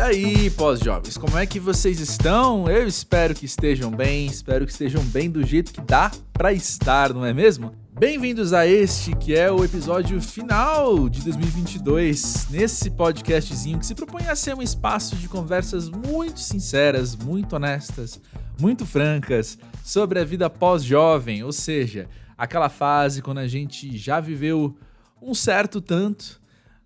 [0.00, 2.66] E aí, pós-jovens, como é que vocês estão?
[2.66, 7.12] Eu espero que estejam bem, espero que estejam bem do jeito que dá para estar,
[7.12, 7.74] não é mesmo?
[7.92, 14.26] Bem-vindos a este que é o episódio final de 2022, nesse podcastzinho que se propõe
[14.26, 18.18] a ser um espaço de conversas muito sinceras, muito honestas,
[18.58, 22.08] muito francas sobre a vida pós-jovem, ou seja,
[22.38, 24.74] aquela fase quando a gente já viveu
[25.20, 26.40] um certo tanto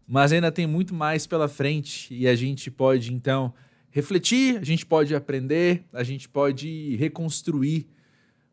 [0.07, 3.53] mas ainda tem muito mais pela frente e a gente pode então
[3.91, 7.87] refletir, a gente pode aprender, a gente pode reconstruir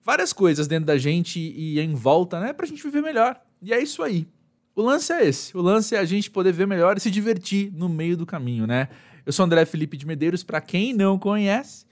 [0.03, 3.39] várias coisas dentro da gente e em volta, né, pra gente viver melhor.
[3.61, 4.27] E é isso aí.
[4.75, 5.55] O lance é esse.
[5.55, 8.65] O lance é a gente poder ver melhor e se divertir no meio do caminho,
[8.65, 8.87] né?
[9.25, 11.85] Eu sou André Felipe de Medeiros, para quem não conhece,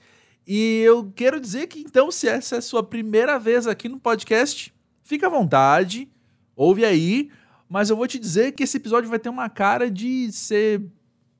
[0.46, 4.00] e eu quero dizer que então, se essa é a sua primeira vez aqui no
[4.00, 6.08] podcast, fica à vontade,
[6.56, 7.30] ouve aí,
[7.70, 10.82] mas eu vou te dizer que esse episódio vai ter uma cara de ser,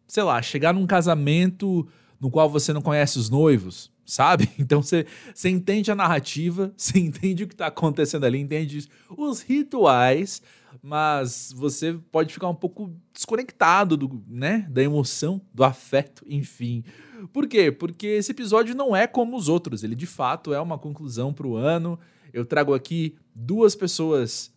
[0.06, 1.88] sei lá, chegar num casamento
[2.20, 4.48] no qual você não conhece os noivos, sabe?
[4.56, 9.40] Então você, você entende a narrativa, você entende o que está acontecendo ali, entende os
[9.40, 10.40] rituais,
[10.80, 16.84] mas você pode ficar um pouco desconectado do, né, da emoção, do afeto, enfim.
[17.32, 17.72] Por quê?
[17.72, 21.48] Porque esse episódio não é como os outros, ele de fato é uma conclusão para
[21.48, 21.98] o ano.
[22.32, 24.52] Eu trago aqui duas pessoas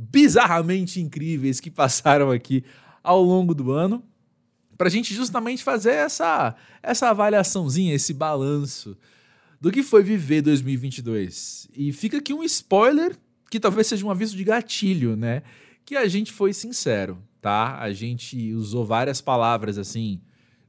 [0.00, 2.64] bizarramente incríveis que passaram aqui
[3.02, 4.02] ao longo do ano,
[4.78, 8.96] para a gente justamente fazer essa, essa avaliaçãozinha, esse balanço
[9.60, 11.68] do que foi viver 2022.
[11.76, 13.14] E fica aqui um spoiler
[13.50, 15.42] que talvez seja um aviso de gatilho, né?
[15.84, 17.78] Que a gente foi sincero, tá?
[17.78, 20.22] A gente usou várias palavras assim,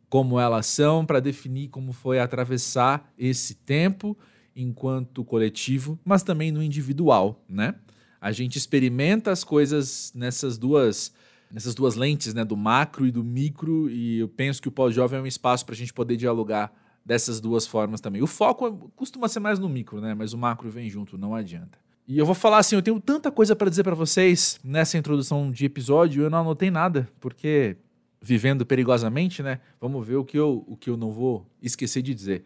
[0.10, 4.18] como elas são, para definir como foi atravessar esse tempo
[4.54, 7.76] enquanto coletivo, mas também no individual, né?
[8.22, 11.12] A gente experimenta as coisas nessas duas
[11.52, 15.20] nessas duas lentes, né, do macro e do micro, e eu penso que o pós-jovem
[15.20, 16.72] é um espaço para a gente poder dialogar
[17.06, 18.22] dessas duas formas também.
[18.22, 21.36] O foco é, costuma ser mais no micro, né, mas o macro vem junto, não
[21.36, 21.78] adianta.
[22.08, 25.52] E eu vou falar assim, eu tenho tanta coisa para dizer para vocês nessa introdução
[25.52, 27.76] de episódio, eu não anotei nada, porque
[28.22, 32.16] vivendo perigosamente, né, vamos ver o que eu, o que eu não vou esquecer de
[32.16, 32.46] dizer.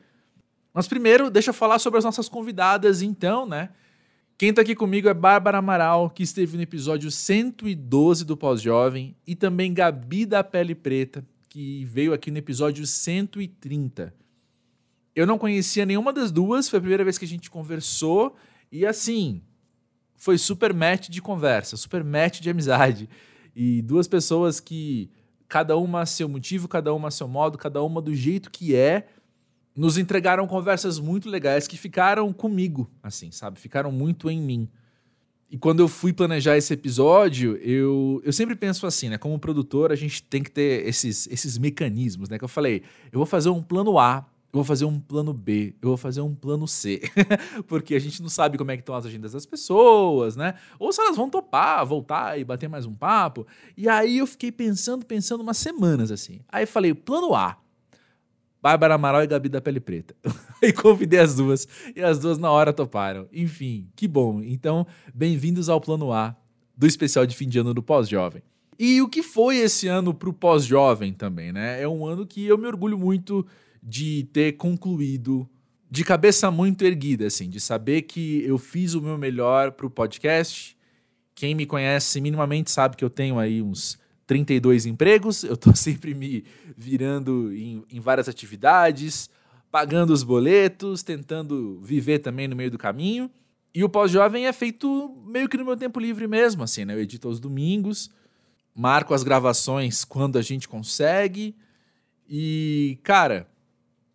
[0.73, 3.69] Mas primeiro, deixa eu falar sobre as nossas convidadas, então, né?
[4.37, 9.33] Quem está aqui comigo é Bárbara Amaral, que esteve no episódio 112 do Pós-Jovem, e
[9.33, 14.13] também Gabi da Pele Preta, que veio aqui no episódio 130.
[15.15, 18.35] Eu não conhecia nenhuma das duas, foi a primeira vez que a gente conversou,
[18.69, 19.41] e assim,
[20.17, 23.07] foi super match de conversa, super match de amizade.
[23.55, 25.09] E duas pessoas que,
[25.47, 28.75] cada uma a seu motivo, cada uma a seu modo, cada uma do jeito que
[28.75, 29.07] é,
[29.75, 33.59] nos entregaram conversas muito legais que ficaram comigo, assim, sabe?
[33.59, 34.69] Ficaram muito em mim.
[35.49, 39.17] E quando eu fui planejar esse episódio, eu, eu sempre penso assim, né?
[39.17, 42.37] Como produtor, a gente tem que ter esses, esses mecanismos, né?
[42.37, 45.75] Que eu falei, eu vou fazer um plano A, eu vou fazer um plano B,
[45.81, 47.01] eu vou fazer um plano C.
[47.67, 50.55] Porque a gente não sabe como é que estão as agendas das pessoas, né?
[50.79, 53.45] Ou se elas vão topar, voltar e bater mais um papo.
[53.77, 56.39] E aí eu fiquei pensando, pensando umas semanas, assim.
[56.49, 57.57] Aí falei, plano A,
[58.65, 60.15] Bárbara Amaral e Gabi da Pele Preta.
[60.59, 63.27] e convidei as duas, e as duas na hora toparam.
[63.31, 64.41] Enfim, que bom.
[64.41, 66.35] Então, bem-vindos ao Plano A
[66.75, 68.41] do especial de fim de ano do Pós-Jovem.
[68.79, 71.79] E o que foi esse ano para o pós-jovem também, né?
[71.79, 73.45] É um ano que eu me orgulho muito
[73.83, 75.47] de ter concluído
[75.87, 79.91] de cabeça muito erguida, assim, de saber que eu fiz o meu melhor para o
[79.91, 80.75] podcast.
[81.35, 86.13] Quem me conhece minimamente sabe que eu tenho aí uns 32 empregos, eu estou sempre
[86.13, 86.43] me
[86.75, 89.29] virando em, em, várias atividades,
[89.71, 93.29] pagando os boletos, tentando viver também no meio do caminho.
[93.73, 96.93] E o pós-jovem é feito meio que no meu tempo livre mesmo, assim, né?
[96.93, 98.09] Eu edito aos domingos,
[98.73, 101.53] marco as gravações quando a gente consegue.
[102.27, 103.49] E, cara,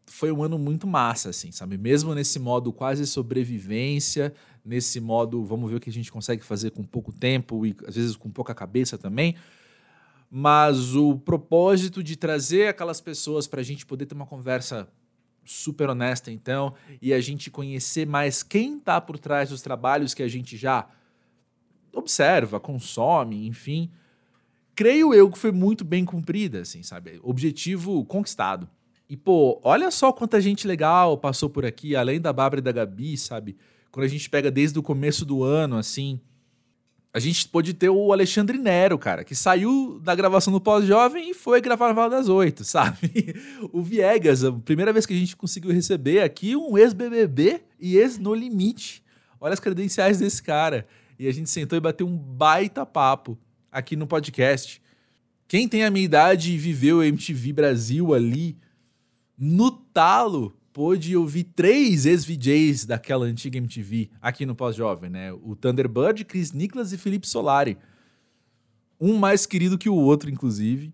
[0.07, 1.77] foi um ano muito massa, assim, sabe?
[1.77, 4.33] Mesmo nesse modo quase sobrevivência,
[4.65, 7.95] nesse modo vamos ver o que a gente consegue fazer com pouco tempo e às
[7.95, 9.37] vezes com pouca cabeça também
[10.31, 14.89] mas o propósito de trazer aquelas pessoas para a gente poder ter uma conversa
[15.45, 20.23] super honesta, então, e a gente conhecer mais quem está por trás dos trabalhos que
[20.23, 20.89] a gente já
[21.93, 23.91] observa, consome, enfim,
[24.77, 27.19] creio eu que foi muito bem cumprida, assim, sabe?
[27.23, 28.69] Objetivo conquistado.
[29.09, 32.71] E, pô, olha só quanta gente legal passou por aqui, além da Bárbara e da
[32.71, 33.57] Gabi, sabe?
[33.91, 36.21] Quando a gente pega desde o começo do ano, assim,
[37.13, 41.35] a gente pôde ter o Alexandre Nero, cara, que saiu da gravação do Pós-Jovem e
[41.35, 43.35] foi gravar no Val das Oito, sabe?
[43.73, 48.33] O Viegas, a primeira vez que a gente conseguiu receber aqui um ex-BBB e ex-No
[48.33, 49.03] Limite.
[49.41, 50.87] Olha as credenciais desse cara.
[51.19, 53.37] E a gente sentou e bateu um baita papo
[53.73, 54.81] aqui no podcast.
[55.49, 58.57] Quem tem a minha idade e viveu MTV Brasil ali
[59.37, 65.33] no talo, pôde ouvir três ex-VJs daquela antiga MTV aqui no Pós-Jovem, né?
[65.33, 67.77] O Thunderbird, Chris Nicholas e Felipe Solari.
[69.01, 70.93] Um mais querido que o outro, inclusive.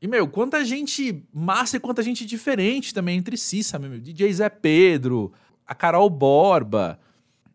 [0.00, 3.88] E, meu, quanta gente massa e quanta gente diferente também entre si, sabe?
[3.88, 4.00] Meu?
[4.00, 5.32] DJ Zé Pedro,
[5.66, 6.98] a Carol Borba,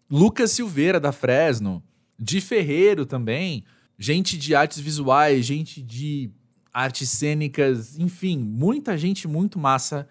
[0.09, 1.83] Lucas Silveira da Fresno,
[2.17, 3.63] Di Ferreiro também,
[3.97, 6.31] gente de artes visuais, gente de
[6.73, 10.07] artes cênicas, enfim, muita gente muito massa.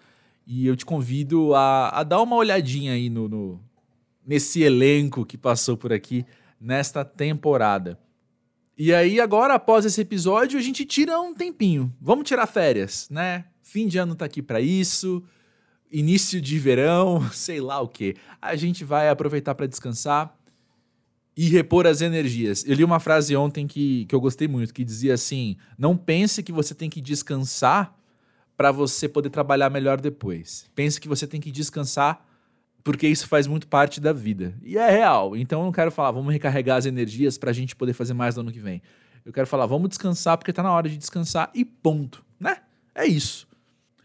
[0.49, 3.61] E eu te convido a, a dar uma olhadinha aí no, no,
[4.25, 6.25] nesse elenco que passou por aqui
[6.59, 7.99] nesta temporada.
[8.75, 11.93] E aí, agora, após esse episódio, a gente tira um tempinho.
[12.01, 13.45] Vamos tirar férias, né?
[13.61, 15.23] Fim de ano tá aqui para isso
[15.91, 18.15] início de verão, sei lá o que.
[18.41, 20.35] A gente vai aproveitar para descansar
[21.35, 22.65] e repor as energias.
[22.65, 26.43] Eu li uma frase ontem que, que eu gostei muito, que dizia assim: não pense
[26.43, 27.95] que você tem que descansar
[28.59, 30.69] para você poder trabalhar melhor depois.
[30.75, 32.25] Pense que você tem que descansar
[32.83, 34.53] porque isso faz muito parte da vida.
[34.61, 35.33] E é real.
[35.37, 38.35] Então eu não quero falar, vamos recarregar as energias para a gente poder fazer mais
[38.35, 38.81] no ano que vem.
[39.25, 42.57] Eu quero falar, vamos descansar porque está na hora de descansar e ponto, né?
[42.93, 43.47] É isso.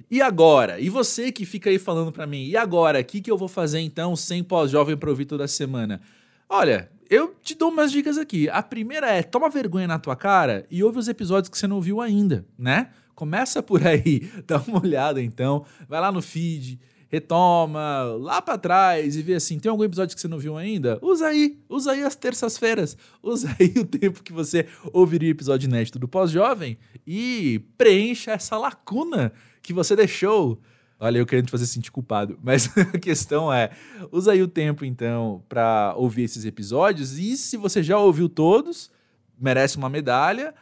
[0.09, 0.79] E agora?
[0.79, 3.01] E você que fica aí falando para mim, e agora?
[3.01, 6.01] O que, que eu vou fazer então sem pós-jovem para ouvir toda semana?
[6.49, 8.49] Olha, eu te dou umas dicas aqui.
[8.49, 11.75] A primeira é, toma vergonha na tua cara e ouve os episódios que você não
[11.75, 12.91] ouviu ainda, né?
[13.15, 19.17] Começa por aí, dá uma olhada então, vai lá no feed, retoma lá para trás
[19.17, 20.99] e vê assim, tem algum episódio que você não viu ainda?
[21.01, 25.69] Usa aí, usa aí as terças-feiras, usa aí o tempo que você ouviria o episódio
[25.69, 26.77] inédito do Pós-Jovem
[27.07, 29.33] e preencha essa lacuna
[29.63, 30.61] que você deixou.
[30.99, 32.39] Olha, eu querendo te fazer sentir culpado.
[32.43, 33.71] Mas a questão é:
[34.11, 37.19] usa aí o tempo, então, para ouvir esses episódios.
[37.19, 38.91] E se você já ouviu todos,
[39.39, 40.55] merece uma medalha.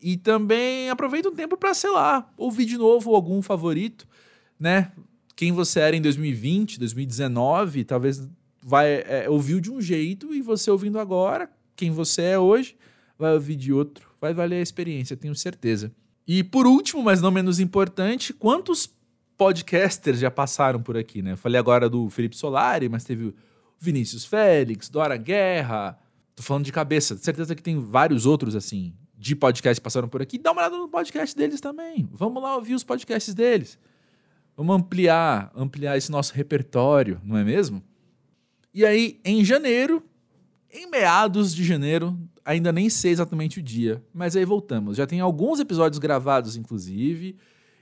[0.00, 4.06] E também aproveita um tempo para, sei lá, ouvir de novo algum favorito,
[4.58, 4.92] né?
[5.34, 8.28] Quem você era em 2020, 2019, talvez
[8.62, 12.76] vai é, ouviu de um jeito e você ouvindo agora, quem você é hoje,
[13.18, 14.08] vai ouvir de outro.
[14.20, 15.92] Vai valer a experiência, tenho certeza.
[16.26, 18.92] E por último, mas não menos importante, quantos
[19.36, 21.32] podcasters já passaram por aqui, né?
[21.32, 23.34] Eu falei agora do Felipe Solari, mas teve o
[23.78, 25.98] Vinícius Félix, Dora Guerra.
[26.34, 30.22] Tô falando de cabeça, certeza que tem vários outros assim de podcast que passaram por
[30.22, 30.38] aqui.
[30.38, 32.08] Dá uma olhada no podcast deles também.
[32.12, 33.78] Vamos lá ouvir os podcasts deles.
[34.56, 37.82] Vamos ampliar, ampliar esse nosso repertório, não é mesmo?
[38.72, 40.02] E aí, em janeiro,
[40.70, 44.96] em meados de janeiro, ainda nem sei exatamente o dia, mas aí voltamos.
[44.96, 47.36] Já tem alguns episódios gravados, inclusive,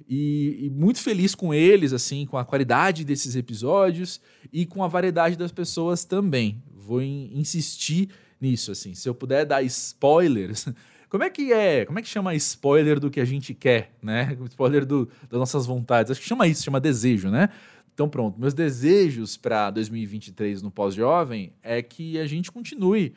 [0.09, 4.21] e, e, muito feliz com eles, assim, com a qualidade desses episódios
[4.53, 6.63] e com a variedade das pessoas também.
[6.75, 8.11] Vou in, insistir
[8.41, 8.95] nisso, assim.
[8.95, 10.67] Se eu puder dar spoilers,
[11.09, 11.85] como é que é?
[11.85, 14.37] Como é que chama spoiler do que a gente quer, né?
[14.49, 16.11] Spoiler do, das nossas vontades.
[16.11, 17.49] Acho que chama isso, chama desejo, né?
[17.95, 23.15] Então pronto, meus desejos para 2023 no pós-jovem é que a gente continue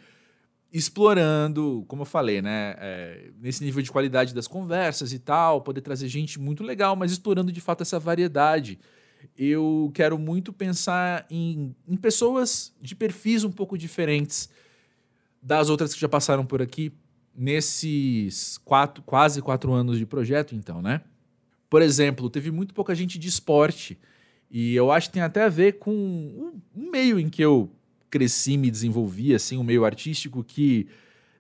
[0.72, 5.82] explorando, como eu falei, né, é, nesse nível de qualidade das conversas e tal, poder
[5.82, 8.80] trazer gente muito legal, mas explorando de fato essa variedade.
[9.38, 14.50] Eu quero muito pensar em, em pessoas de perfis um pouco diferentes
[15.42, 16.94] das outras que já passaram por aqui
[17.40, 21.00] nesses quatro, quase quatro anos de projeto, então, né?
[21.70, 23.98] Por exemplo, teve muito pouca gente de esporte
[24.52, 25.94] e eu acho que tem até a ver com
[26.76, 27.72] um meio em que eu
[28.10, 30.88] cresci, me desenvolvi, assim, um meio artístico que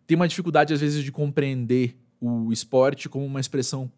[0.08, 3.92] tem uma dificuldade, às vezes, de compreender o esporte como uma expressão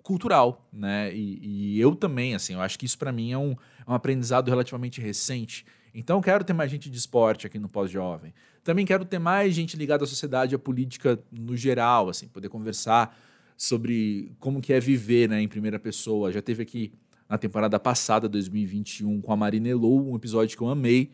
[0.00, 1.12] cultural, né?
[1.12, 1.40] E,
[1.74, 4.48] e eu também, assim, eu acho que isso para mim é um, é um aprendizado
[4.48, 5.66] relativamente recente.
[5.94, 8.32] Então, quero ter mais gente de esporte aqui no Pós-Jovem.
[8.62, 13.16] Também quero ter mais gente ligada à sociedade, à política no geral, assim, poder conversar
[13.56, 16.30] sobre como que é viver, né, em primeira pessoa.
[16.30, 16.92] Já teve aqui
[17.28, 21.10] na temporada passada, 2021, com a Marina Elou, um episódio que eu amei,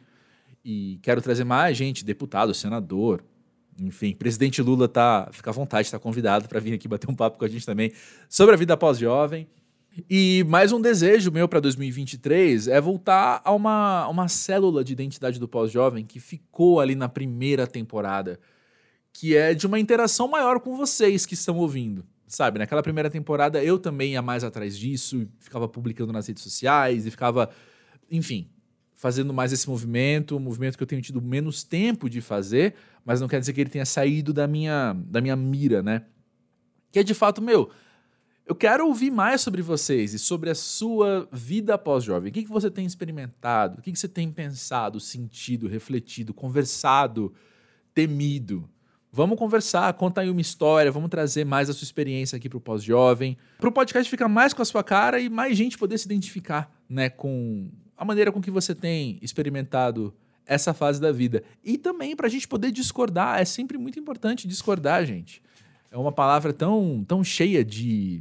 [0.64, 3.23] e quero trazer mais gente, deputado, senador,
[3.81, 7.38] enfim, presidente Lula tá, fica à vontade, está convidado para vir aqui bater um papo
[7.38, 7.93] com a gente também
[8.28, 9.49] sobre a vida pós-jovem.
[10.10, 15.38] E mais um desejo meu para 2023 é voltar a uma, uma célula de identidade
[15.38, 18.40] do pós-jovem que ficou ali na primeira temporada,
[19.12, 22.04] que é de uma interação maior com vocês que estão ouvindo.
[22.26, 27.06] Sabe, naquela primeira temporada eu também ia mais atrás disso, ficava publicando nas redes sociais
[27.06, 27.48] e ficava,
[28.10, 28.50] enfim,
[28.96, 32.74] fazendo mais esse movimento, um movimento que eu tenho tido menos tempo de fazer,
[33.04, 36.02] mas não quer dizer que ele tenha saído da minha, da minha mira, né?
[36.90, 37.70] Que é de fato, meu,
[38.46, 42.30] eu quero ouvir mais sobre vocês e sobre a sua vida pós-jovem.
[42.30, 43.78] O que, que você tem experimentado?
[43.78, 47.32] O que, que você tem pensado, sentido, refletido, conversado,
[47.94, 48.68] temido?
[49.10, 52.60] Vamos conversar, conta aí uma história, vamos trazer mais a sua experiência aqui para o
[52.60, 56.04] pós-jovem, para o podcast ficar mais com a sua cara e mais gente poder se
[56.04, 60.12] identificar, né, com a maneira com que você tem experimentado
[60.44, 61.42] essa fase da vida.
[61.64, 65.40] E também para a gente poder discordar, é sempre muito importante discordar, gente.
[65.94, 68.20] É uma palavra tão, tão cheia de,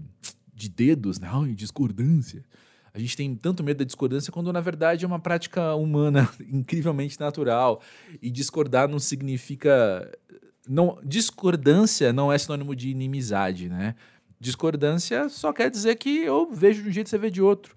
[0.54, 1.28] de dedos, né?
[1.32, 2.46] Ai, discordância.
[2.94, 7.20] A gente tem tanto medo da discordância quando, na verdade, é uma prática humana incrivelmente
[7.20, 7.82] natural.
[8.22, 10.08] E discordar não significa
[10.70, 13.96] não, discordância não é sinônimo de inimizade, né?
[14.40, 17.76] Discordância só quer dizer que eu vejo de um jeito e você vê de outro.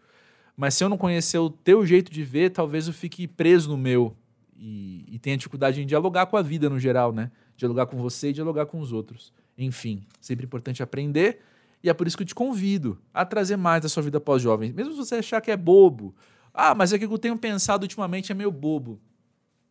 [0.54, 3.78] Mas se eu não conhecer o teu jeito de ver, talvez eu fique preso no
[3.78, 4.14] meu
[4.54, 7.30] e, e tenha dificuldade em dialogar com a vida no geral, né?
[7.56, 9.32] Dialogar com você e dialogar com os outros.
[9.56, 11.40] Enfim, sempre importante aprender
[11.82, 14.72] e é por isso que eu te convido a trazer mais da sua vida pós-jovem.
[14.72, 16.14] Mesmo se você achar que é bobo.
[16.52, 19.00] Ah, mas é que eu tenho pensado ultimamente é meio bobo.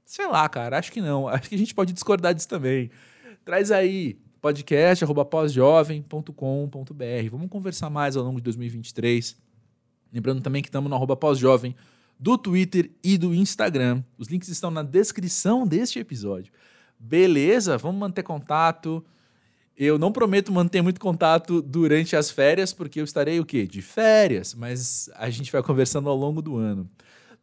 [0.05, 1.27] Sei lá, cara, acho que não.
[1.27, 2.89] Acho que a gente pode discordar disso também.
[3.43, 7.29] Traz aí podcast@pósjovem.com.br.
[7.31, 9.35] Vamos conversar mais ao longo de 2023.
[10.13, 11.75] Lembrando também que estamos no arroba pós-jovem
[12.17, 14.01] do Twitter e do Instagram.
[14.17, 16.53] Os links estão na descrição deste episódio.
[16.97, 17.77] Beleza?
[17.77, 19.03] Vamos manter contato.
[19.77, 23.67] Eu não prometo manter muito contato durante as férias, porque eu estarei o quê?
[23.67, 26.89] De férias, mas a gente vai conversando ao longo do ano.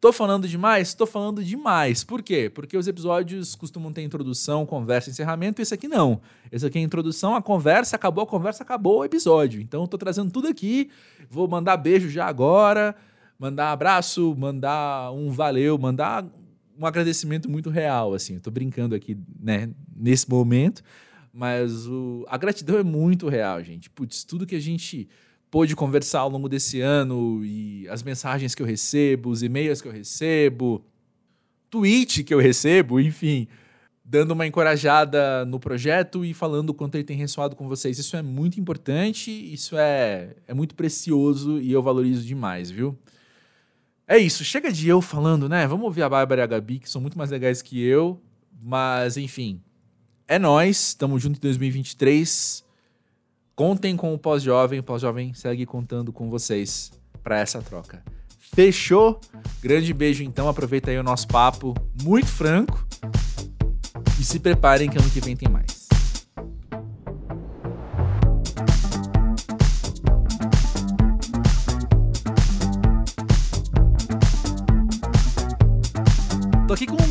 [0.00, 0.94] Tô falando demais?
[0.94, 2.02] Tô falando demais.
[2.02, 2.50] Por quê?
[2.52, 5.62] Porque os episódios costumam ter introdução, conversa, encerramento.
[5.62, 6.20] Esse aqui não.
[6.50, 9.60] Esse aqui é introdução, a conversa, acabou a conversa, acabou o episódio.
[9.60, 10.90] Então eu tô trazendo tudo aqui.
[11.30, 12.96] Vou mandar beijo já agora,
[13.38, 16.24] mandar abraço, mandar um valeu, mandar
[16.76, 18.34] um agradecimento muito real, assim.
[18.34, 20.82] Eu tô brincando aqui, né, nesse momento,
[21.32, 23.88] mas o, a gratidão é muito real, gente.
[23.88, 25.08] Putz, tudo que a gente
[25.50, 29.88] pôde conversar ao longo desse ano e as mensagens que eu recebo, os e-mails que
[29.88, 30.84] eu recebo,
[31.70, 33.48] tweet que eu recebo, enfim,
[34.04, 37.98] dando uma encorajada no projeto e falando o quanto ele tem ressoado com vocês.
[37.98, 42.98] Isso é muito importante, isso é, é muito precioso e eu valorizo demais, viu?
[44.06, 45.66] É isso, chega de eu falando, né?
[45.66, 48.20] Vamos ouvir a Bárbara e a Gabi, que são muito mais legais que eu,
[48.60, 49.62] mas enfim,
[50.32, 52.64] é nós, estamos juntos em 2023.
[53.54, 54.78] Contem com o Pós-Jovem.
[54.78, 56.90] O Pós-Jovem segue contando com vocês
[57.22, 58.02] para essa troca.
[58.38, 59.20] Fechou?
[59.60, 60.48] Grande beijo então.
[60.48, 62.82] Aproveita aí o nosso papo muito franco.
[64.18, 65.81] E se preparem que ano que vem tem mais.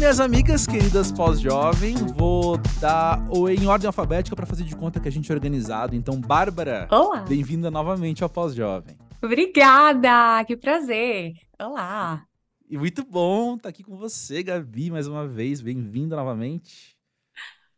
[0.02, 1.94] Minhas amigas queridas pós-jovem.
[2.18, 5.96] Vou dar oi em ordem alfabética para fazer de conta que a gente é organizado.
[5.96, 7.18] Então, Bárbara, Olá.
[7.18, 8.98] bem-vinda novamente ao pós-jovem.
[9.22, 11.34] Obrigada, que prazer.
[11.62, 12.26] Olá.
[12.68, 15.62] E muito bom estar tá aqui com você, Gabi, mais uma vez.
[15.62, 16.98] Bem-vinda novamente.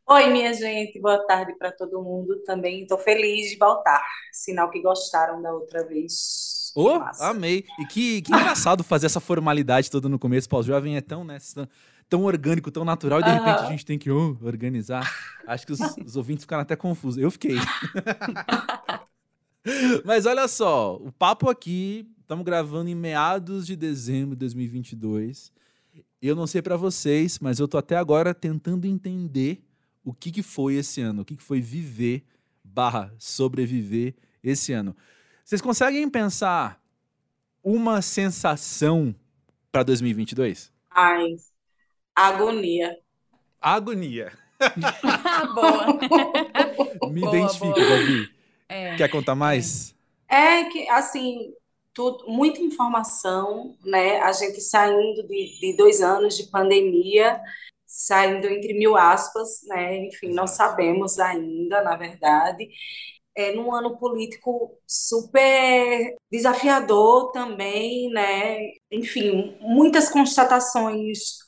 [0.09, 2.83] Oi, minha gente, boa tarde para todo mundo também.
[2.83, 4.01] Estou feliz de voltar.
[4.31, 6.71] Sinal que gostaram da outra vez.
[6.73, 7.65] Oh, amei.
[7.79, 10.47] E que, que engraçado fazer essa formalidade toda no começo.
[10.47, 11.37] Pós-jovem é tão, né,
[12.13, 15.11] tão orgânico, tão natural, e de repente a gente tem que oh, organizar.
[15.47, 17.19] Acho que os, os ouvintes ficaram até confusos.
[17.19, 17.55] Eu fiquei.
[20.05, 25.51] Mas olha só, o papo aqui, estamos gravando em meados de dezembro de 2022.
[26.21, 29.63] Eu não sei para vocês, mas eu tô até agora tentando entender
[30.03, 32.23] o que, que foi esse ano, o que, que foi viver
[32.63, 34.95] barra sobreviver esse ano.
[35.43, 36.79] Vocês conseguem pensar
[37.63, 39.15] uma sensação
[39.71, 40.71] para 2022?
[40.91, 41.37] Ai,
[42.15, 42.97] agonia.
[43.61, 44.31] Agonia.
[45.53, 45.99] boa.
[47.11, 47.89] Me boa, identifica, boa.
[47.89, 48.29] Gabi.
[48.69, 49.95] É, Quer contar mais?
[50.27, 51.53] É que, assim,
[51.93, 54.19] tudo, muita informação, né?
[54.21, 57.39] A gente saindo de, de dois anos de pandemia,
[57.85, 60.05] saindo entre mil aspas, né?
[60.07, 62.69] Enfim, não sabemos ainda, na verdade
[63.35, 68.57] é, num ano político super desafiador também, né?
[68.91, 71.39] Enfim, muitas constatações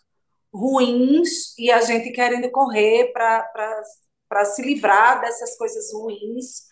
[0.56, 6.66] ruins e a gente querendo correr para se livrar dessas coisas ruins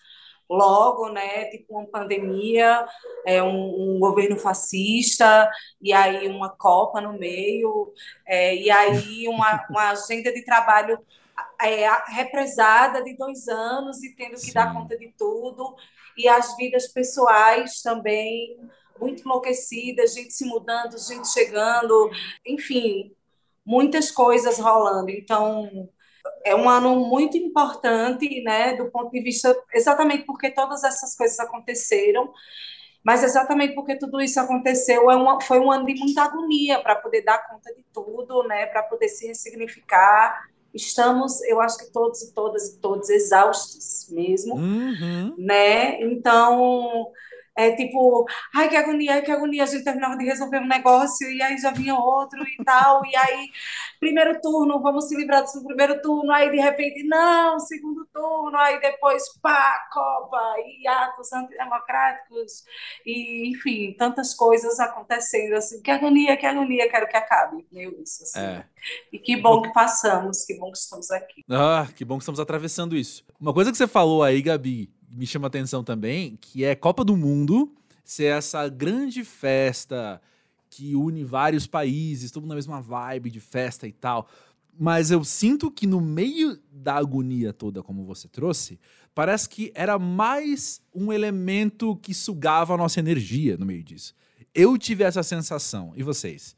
[0.50, 1.46] logo, né?
[1.46, 2.86] Tipo uma pandemia,
[3.26, 5.50] é, um, um, governo fascista,
[5.82, 7.94] e aí uma Copa no meio,
[8.26, 11.00] é, e aí uma, uma agenda de trabalho
[11.62, 14.54] é, represada de dois anos e tendo que Sim.
[14.54, 15.76] dar conta de tudo,
[16.18, 18.58] e as vidas pessoais também
[19.00, 22.12] muito enlouquecidas, gente se mudando, gente chegando,
[22.46, 23.12] enfim,
[23.66, 25.10] muitas coisas rolando.
[25.10, 25.90] Então,
[26.46, 31.40] é um ano muito importante, né, do ponto de vista exatamente porque todas essas coisas
[31.40, 32.32] aconteceram,
[33.04, 36.96] mas exatamente porque tudo isso aconteceu, é uma, foi um ano de muita agonia para
[36.96, 40.42] poder dar conta de tudo, né, para poder se ressignificar
[40.74, 45.36] estamos, eu acho que todos e todas e todos exaustos mesmo, Uhum.
[45.38, 46.02] né?
[46.02, 47.12] Então,
[47.56, 51.30] é tipo, ai que agonia, ai que agonia, a gente terminava de resolver um negócio
[51.30, 53.50] e aí já vinha outro e tal, e aí,
[54.00, 58.80] primeiro turno, vamos se livrar do primeiro turno, aí de repente, não, segundo turno, aí
[58.82, 62.64] depois, pá, Copa, e atos antidemocráticos,
[63.06, 68.24] e enfim, tantas coisas acontecendo, assim, que agonia, que agonia, quero que acabe, meu isso,
[68.24, 68.40] assim.
[68.40, 68.66] É.
[69.12, 71.44] E que bom que passamos, que bom que estamos aqui.
[71.50, 73.24] Ah, que bom que estamos atravessando isso.
[73.40, 77.16] Uma coisa que você falou aí, Gabi, me chama atenção também, que é Copa do
[77.16, 80.22] Mundo ser essa grande festa
[80.70, 84.28] que une vários países, tudo na mesma vibe de festa e tal.
[84.78, 88.80] Mas eu sinto que no meio da agonia toda, como você trouxe,
[89.14, 94.16] parece que era mais um elemento que sugava a nossa energia no meio disso.
[94.54, 95.94] Eu tive essa sensação.
[95.96, 96.56] E vocês?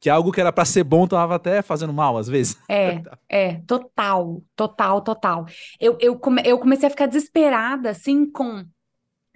[0.00, 2.56] Que algo que era para ser bom tava até fazendo mal às vezes.
[2.68, 5.46] É, é, total, total, total.
[5.80, 8.64] Eu, eu, come, eu comecei a ficar desesperada, assim, com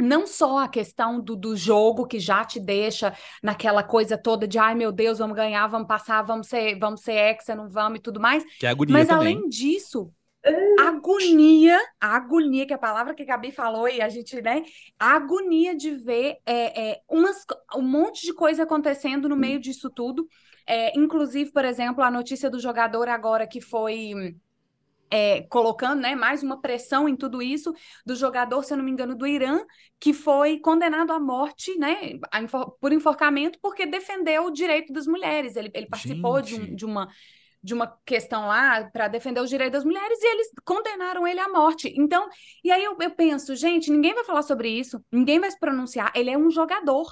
[0.00, 4.58] não só a questão do, do jogo que já te deixa naquela coisa toda de
[4.58, 8.02] ai meu Deus, vamos ganhar, vamos passar, vamos ser, vamos ser hexa, não vamos e
[8.02, 8.44] tudo mais.
[8.58, 9.34] Que é agonia Mas também.
[9.34, 10.12] além disso,
[10.78, 14.40] a agonia, a agonia, que é a palavra que a Gabi falou, e a gente,
[14.40, 14.62] né?
[14.98, 17.44] A agonia de ver é, é, umas,
[17.76, 20.26] um monte de coisa acontecendo no meio disso tudo.
[20.66, 24.34] É, inclusive, por exemplo, a notícia do jogador agora que foi
[25.10, 27.74] é, colocando né, mais uma pressão em tudo isso,
[28.06, 29.60] do jogador, se eu não me engano, do Irã,
[29.98, 32.18] que foi condenado à morte né,
[32.80, 35.56] por enforcamento porque defendeu o direito das mulheres.
[35.56, 37.08] Ele, ele participou de, um, de, uma,
[37.62, 41.48] de uma questão lá para defender os direitos das mulheres e eles condenaram ele à
[41.48, 41.92] morte.
[41.96, 42.28] Então,
[42.62, 46.12] e aí eu, eu penso, gente, ninguém vai falar sobre isso, ninguém vai se pronunciar,
[46.14, 47.08] ele é um jogador.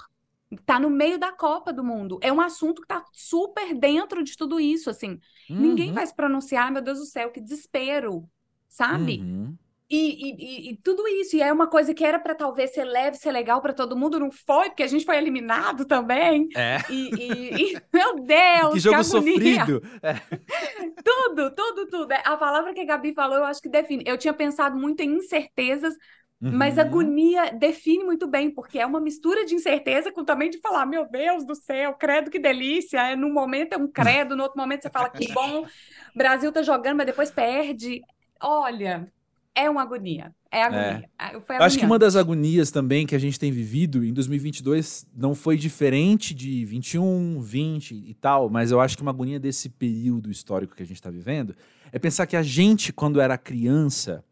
[0.64, 2.18] Tá no meio da Copa do Mundo.
[2.22, 5.18] É um assunto que tá super dentro de tudo isso, assim.
[5.50, 5.60] Uhum.
[5.60, 8.28] Ninguém vai se pronunciar, meu Deus do céu, que desespero,
[8.68, 9.20] sabe?
[9.20, 9.56] Uhum.
[9.90, 13.16] E, e, e, tudo isso, e é uma coisa que era para talvez ser leve,
[13.16, 16.46] ser legal para todo mundo, não foi, porque a gente foi eliminado também.
[16.54, 16.76] É.
[16.90, 19.82] E, e, meu Deus, que jogo que sofrido.
[20.02, 20.14] É.
[21.02, 22.12] Tudo, tudo, tudo.
[22.12, 24.02] A palavra que a Gabi falou, eu acho que define.
[24.06, 25.94] Eu tinha pensado muito em incertezas,
[26.40, 26.52] uhum.
[26.52, 30.86] mas agonia define muito bem, porque é uma mistura de incerteza com também de falar,
[30.86, 33.10] meu Deus do céu, credo que delícia.
[33.10, 35.66] É, num momento é um credo, no outro momento você fala que bom,
[36.14, 38.02] Brasil tá jogando, mas depois perde.
[38.40, 39.10] Olha,
[39.54, 40.32] é uma agonia.
[40.50, 41.10] É agonia.
[41.18, 41.40] É.
[41.40, 45.34] Foi Acho que uma das agonias também que a gente tem vivido em 2022 não
[45.34, 50.30] foi diferente de 21, 20 e tal, mas eu acho que uma agonia desse período
[50.30, 51.54] histórico que a gente está vivendo
[51.90, 54.24] é pensar que a gente, quando era criança,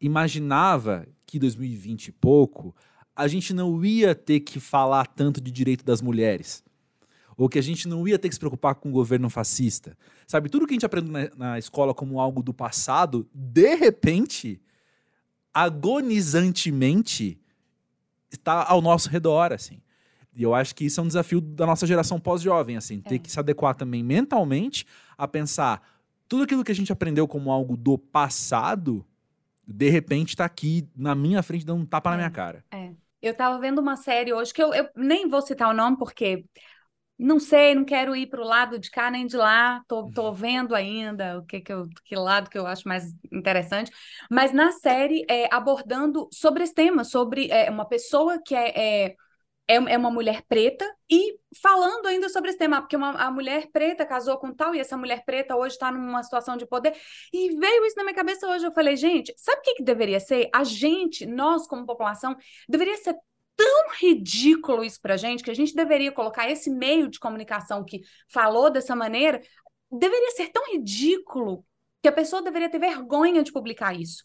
[0.00, 2.74] imaginava que 2020 e pouco
[3.16, 6.62] a gente não ia ter que falar tanto de direito das mulheres.
[7.36, 9.98] Ou que a gente não ia ter que se preocupar com o governo fascista.
[10.28, 14.60] Sabe, tudo que a gente aprende na, na escola como algo do passado, de repente,
[15.52, 17.40] agonizantemente,
[18.30, 19.80] está ao nosso redor, assim.
[20.36, 23.18] E eu acho que isso é um desafio da nossa geração pós-jovem, assim, ter é.
[23.18, 24.86] que se adequar também mentalmente
[25.18, 25.82] a pensar
[26.28, 29.04] tudo aquilo que a gente aprendeu como algo do passado,
[29.66, 32.12] de repente está aqui na minha frente dando um tapa é.
[32.12, 32.64] na minha cara.
[32.70, 32.92] É.
[33.20, 36.44] Eu tava vendo uma série hoje que eu, eu nem vou citar o nome porque
[37.18, 40.32] não sei, não quero ir para o lado de cá nem de lá, tô, tô
[40.32, 43.90] vendo ainda o que, que, eu, que lado que eu acho mais interessante,
[44.30, 49.16] mas na série é, abordando sobre esse tema, sobre é, uma pessoa que é, é,
[49.66, 54.04] é, uma mulher preta e falando ainda sobre esse tema, porque uma, a mulher preta
[54.04, 56.94] casou com tal e essa mulher preta hoje está numa situação de poder,
[57.32, 60.20] e veio isso na minha cabeça hoje, eu falei, gente, sabe o que, que deveria
[60.20, 60.50] ser?
[60.52, 62.36] A gente, nós como população,
[62.68, 63.16] deveria ser
[63.56, 68.00] tão ridículo isso pra gente que a gente deveria colocar esse meio de comunicação que
[68.28, 69.40] falou dessa maneira,
[69.90, 71.64] deveria ser tão ridículo
[72.02, 74.24] que a pessoa deveria ter vergonha de publicar isso.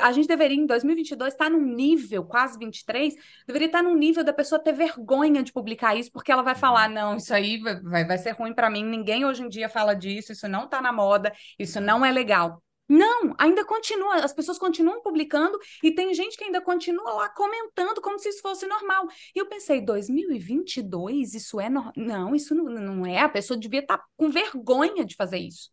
[0.00, 3.14] A gente deveria, em 2022, estar num nível, quase 23,
[3.46, 6.88] deveria estar num nível da pessoa ter vergonha de publicar isso, porque ela vai falar:
[6.88, 10.32] não, isso aí vai, vai ser ruim para mim, ninguém hoje em dia fala disso,
[10.32, 12.62] isso não está na moda, isso não é legal.
[12.88, 18.02] Não, ainda continua, as pessoas continuam publicando e tem gente que ainda continua lá comentando
[18.02, 19.06] como se isso fosse normal.
[19.34, 21.92] E eu pensei, 2022, isso é normal?
[21.96, 25.70] Não, isso não, não é, a pessoa devia estar tá com vergonha de fazer isso.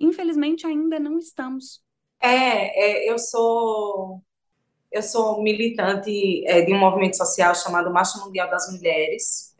[0.00, 1.80] Infelizmente, ainda não estamos.
[2.20, 4.22] É, é eu sou
[4.90, 9.54] eu sou militante é, de um movimento social chamado Marcha Mundial das Mulheres.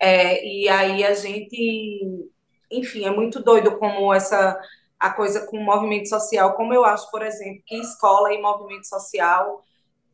[0.00, 2.30] É, e aí a gente,
[2.70, 4.58] enfim, é muito doido como essa
[4.98, 8.86] a coisa com o movimento social, como eu acho, por exemplo, que escola e movimento
[8.88, 9.64] social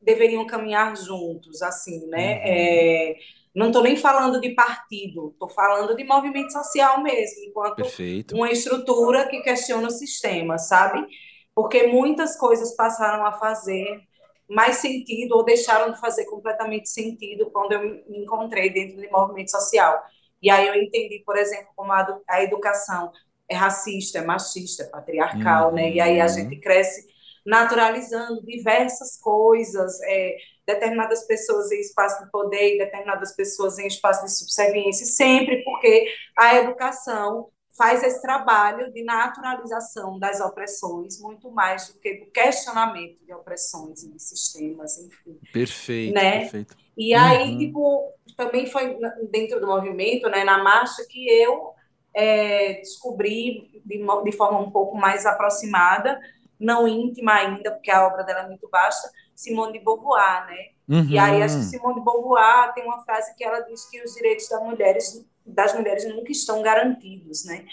[0.01, 2.35] deveriam caminhar juntos, assim, né?
[2.35, 2.43] Uhum.
[2.45, 3.17] É,
[3.55, 8.37] Não estou nem falando de partido, estou falando de movimento social mesmo, enquanto Perfeito.
[8.37, 11.07] uma estrutura que questiona o sistema, sabe?
[11.55, 14.03] Porque muitas coisas passaram a fazer
[14.49, 19.51] mais sentido ou deixaram de fazer completamente sentido quando eu me encontrei dentro do movimento
[19.51, 20.03] social.
[20.43, 23.11] E aí eu entendi, por exemplo, como a, a educação
[23.49, 25.75] é racista, é machista, é patriarcal, uhum.
[25.75, 25.91] né?
[25.91, 26.31] E aí a uhum.
[26.31, 27.07] gente cresce
[27.45, 30.37] naturalizando diversas coisas, é,
[30.67, 36.07] determinadas pessoas em espaço de poder e determinadas pessoas em espaço de subserviência, sempre porque
[36.37, 43.25] a educação faz esse trabalho de naturalização das opressões, muito mais do que do questionamento
[43.25, 45.39] de opressões e de sistemas, enfim.
[45.53, 46.41] Perfeito, né?
[46.41, 46.77] perfeito.
[46.97, 47.59] E aí, uhum.
[47.59, 48.97] tipo, também foi
[49.31, 51.73] dentro do movimento, né, na marcha, que eu
[52.15, 56.21] é, descobri de, de forma um pouco mais aproximada
[56.59, 60.69] não íntima ainda, porque a obra dela é muito vasta, Simone de Beauvoir, né?
[60.89, 61.07] Uhum.
[61.09, 64.15] E aí acho que Simone de Beauvoir tem uma frase que ela diz que os
[64.15, 67.67] direitos das mulheres, das mulheres nunca estão garantidos, né?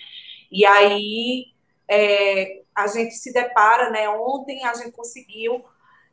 [0.52, 1.46] E aí
[1.88, 4.10] é, a gente se depara, né?
[4.10, 5.64] Ontem a gente conseguiu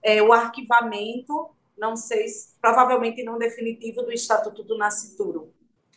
[0.03, 5.53] é, o arquivamento, não sei, se, provavelmente não definitivo, do Estatuto do Nascituro.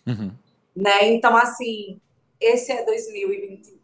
[0.07, 0.31] Uhum.
[0.75, 1.09] Né?
[1.09, 1.99] Então, assim,
[2.39, 3.81] esse é 2020,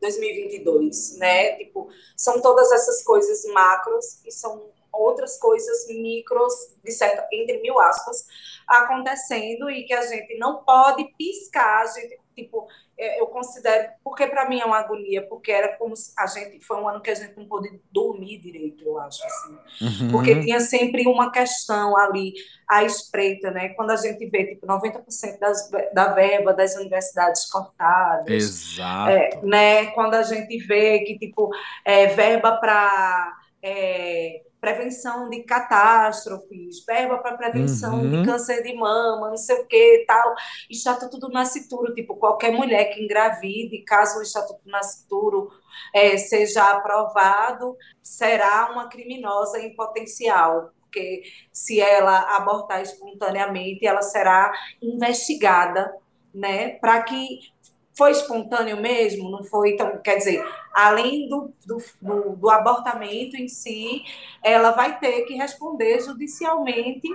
[0.00, 1.56] 2022, né?
[1.56, 6.52] Tipo, são todas essas coisas macros e são outras coisas micros,
[6.82, 8.26] de certa, entre mil aspas,
[8.66, 14.26] acontecendo e que a gente não pode piscar, a gente, tipo, é, eu considero, porque
[14.26, 17.10] para mim é uma agonia, porque era como se a gente, foi um ano que
[17.10, 20.10] a gente não pôde dormir direito, eu acho, assim, uhum.
[20.12, 22.34] porque tinha sempre uma questão ali,
[22.68, 28.28] à espreita, né, quando a gente vê, tipo, 90% das, da verba das universidades cortadas.
[28.28, 29.10] Exato.
[29.10, 31.50] É, né, quando a gente vê que, tipo,
[31.84, 33.38] é, verba para...
[33.62, 38.22] É, prevenção de catástrofes, verba para prevenção uhum.
[38.22, 40.34] de câncer de mama, não sei o que tal.
[40.70, 45.50] Estatuto do Nascituro, tipo, qualquer mulher que engravide, caso o Estatuto do Nascituro
[45.94, 50.70] é, seja aprovado, será uma criminosa em potencial.
[50.80, 51.22] Porque
[51.52, 54.50] se ela abortar espontaneamente, ela será
[54.80, 55.94] investigada,
[56.32, 57.53] né, para que
[57.96, 59.30] foi espontâneo mesmo?
[59.30, 59.72] Não foi?
[59.72, 64.02] Então, quer dizer, além do, do, do, do, abortamento em si,
[64.42, 67.08] ela vai ter que responder judicialmente,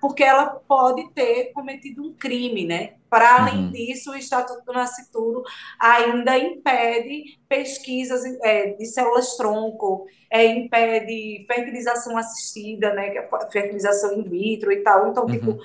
[0.00, 2.94] porque ela pode ter cometido um crime, né?
[3.08, 3.70] Para além uhum.
[3.70, 5.42] disso, o Estatuto do Nascituro
[5.78, 13.14] ainda impede pesquisas é, de células-tronco, é, impede fertilização assistida, né?
[13.16, 15.10] É fertilização in vitro e tal.
[15.10, 15.58] Então, tipo, uhum.
[15.58, 15.64] tipo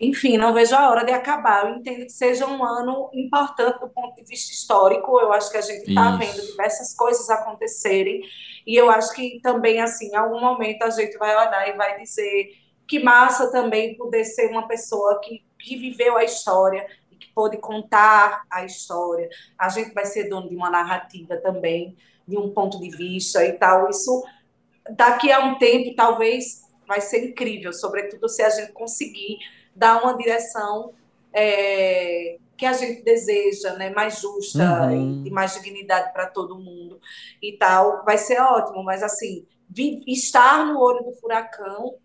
[0.00, 1.66] enfim, não vejo a hora de acabar.
[1.66, 5.20] Eu entendo que seja um ano importante do ponto de vista histórico.
[5.20, 8.22] Eu acho que a gente está vendo diversas coisas acontecerem.
[8.66, 11.98] E eu acho que também, assim, em algum momento a gente vai olhar e vai
[12.00, 12.50] dizer
[12.86, 17.56] que massa também poder ser uma pessoa que, que viveu a história e que pôde
[17.58, 19.28] contar a história.
[19.58, 23.52] A gente vai ser dono de uma narrativa também, de um ponto de vista e
[23.52, 23.88] tal.
[23.88, 24.24] Isso,
[24.90, 29.38] daqui a um tempo, talvez vai ser incrível, sobretudo se a gente conseguir
[29.74, 30.92] dar uma direção
[31.32, 35.24] é, que a gente deseja, né, mais justa uhum.
[35.24, 37.00] e, e mais dignidade para todo mundo
[37.42, 39.46] e tal, vai ser ótimo, mas assim,
[40.06, 41.96] estar no olho do furacão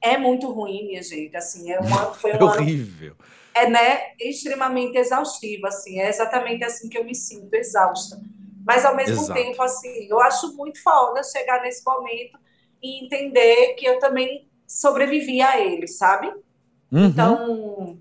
[0.00, 3.12] é muito ruim, minha gente, assim, é uma, foi um é horrível.
[3.12, 8.20] Ano, é, né, extremamente exaustivo, assim, é exatamente assim que eu me sinto, exausta.
[8.66, 9.40] Mas ao mesmo Exato.
[9.40, 12.38] tempo, assim, eu acho muito foda chegar nesse momento
[12.82, 16.32] e entender que eu também sobrevivi a ele, sabe?
[16.94, 17.06] Uhum.
[17.06, 17.98] Então,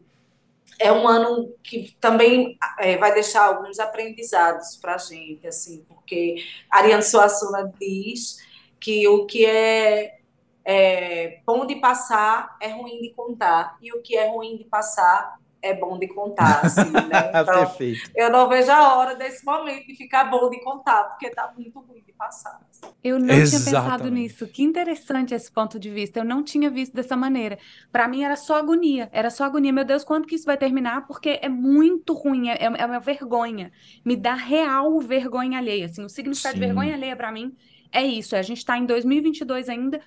[0.80, 6.46] é um ano que também é, vai deixar alguns aprendizados para a gente, assim, porque
[6.70, 8.38] Ariane Suassuna diz
[8.80, 10.20] que o que é,
[10.64, 15.40] é bom de passar é ruim de contar, e o que é ruim de passar
[15.64, 17.32] é bom de contar, assim, né?
[17.34, 18.12] Então, Perfeito.
[18.16, 21.80] eu não vejo a hora desse momento de ficar bom de contar, porque tá muito
[21.80, 22.60] ruim de passar.
[23.02, 23.64] Eu não Exatamente.
[23.64, 24.48] tinha pensado nisso.
[24.48, 26.20] Que interessante esse ponto de vista.
[26.20, 27.58] Eu não tinha visto dessa maneira.
[27.92, 29.10] Para mim era só agonia.
[29.14, 29.72] Era só agonia.
[29.72, 31.08] Meu Deus, quando que isso vai terminar?
[31.08, 32.50] Porque é muito ruim.
[32.50, 33.72] É, é uma vergonha.
[34.04, 35.86] Me dá real vergonha alheia.
[35.86, 36.60] Assim, o significado Sim.
[36.60, 37.56] de vergonha alheia para mim
[37.92, 38.36] é isso.
[38.36, 40.02] É a gente está em 2022 ainda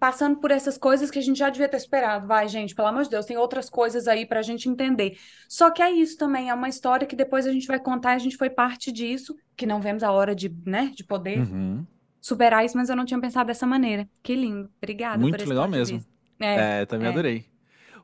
[0.00, 2.26] passando por essas coisas que a gente já devia ter esperado.
[2.26, 5.18] Vai, gente, pelo amor de Deus, tem outras coisas aí para a gente entender.
[5.46, 8.18] Só que é isso também, é uma história que depois a gente vai contar, a
[8.18, 11.84] gente foi parte disso, que não vemos a hora de, né, de poder uhum.
[12.18, 14.08] superar isso, mas eu não tinha pensado dessa maneira.
[14.22, 14.70] Que lindo.
[14.78, 15.18] Obrigada.
[15.18, 16.02] Muito legal mesmo.
[16.40, 17.10] É, é, também é.
[17.10, 17.44] adorei.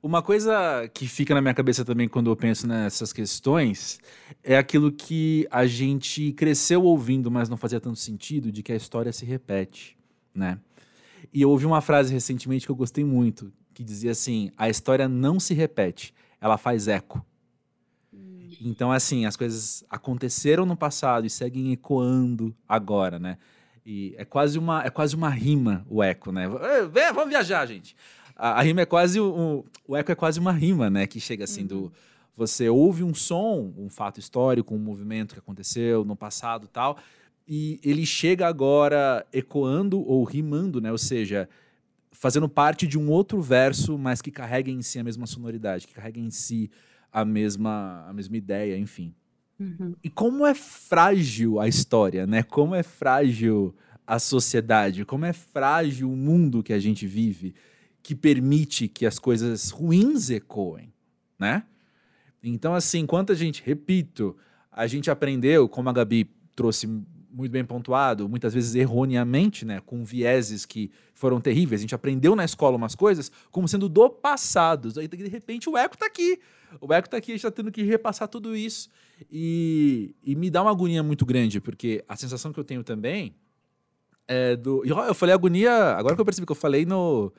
[0.02, 3.98] Uma coisa que fica na minha cabeça também quando eu penso nessas questões
[4.44, 8.76] é aquilo que a gente cresceu ouvindo, mas não fazia tanto sentido, de que a
[8.76, 9.96] história se repete,
[10.34, 10.58] né?
[11.36, 15.06] E eu ouvi uma frase recentemente que eu gostei muito, que dizia assim: a história
[15.06, 17.22] não se repete, ela faz eco.
[18.10, 18.48] Hum.
[18.58, 23.36] Então, assim, as coisas aconteceram no passado e seguem ecoando agora, né?
[23.84, 26.48] E é quase uma, é quase uma rima o eco, né?
[26.90, 27.94] Vem, vamos viajar, gente.
[28.34, 31.06] A, a rima é quase um, o eco é quase uma rima, né?
[31.06, 31.66] Que chega assim uhum.
[31.66, 31.92] do
[32.34, 36.96] você ouve um som, um fato histórico, um movimento que aconteceu no passado, tal,
[37.46, 40.90] e ele chega agora ecoando ou rimando, né?
[40.90, 41.48] Ou seja,
[42.10, 45.94] fazendo parte de um outro verso, mas que carrega em si a mesma sonoridade, que
[45.94, 46.70] carrega em si
[47.12, 49.14] a mesma, a mesma ideia, enfim.
[49.58, 49.94] Uhum.
[50.02, 52.42] E como é frágil a história, né?
[52.42, 53.74] Como é frágil
[54.06, 57.54] a sociedade, como é frágil o mundo que a gente vive,
[58.02, 60.92] que permite que as coisas ruins ecoem,
[61.38, 61.64] né?
[62.42, 64.36] Então, assim, enquanto a gente, repito,
[64.70, 66.86] a gente aprendeu, como a Gabi trouxe
[67.36, 71.80] muito bem pontuado, muitas vezes erroneamente, né, com vieses que foram terríveis.
[71.80, 74.98] A gente aprendeu na escola umas coisas como sendo do passado.
[74.98, 76.40] Aí, de repente, o eco está aqui.
[76.80, 78.88] O eco está aqui, a gente está tendo que repassar tudo isso.
[79.30, 83.34] E, e me dá uma agonia muito grande, porque a sensação que eu tenho também
[84.26, 84.82] é do.
[84.86, 87.30] Eu falei agonia, agora que eu percebi que eu falei no.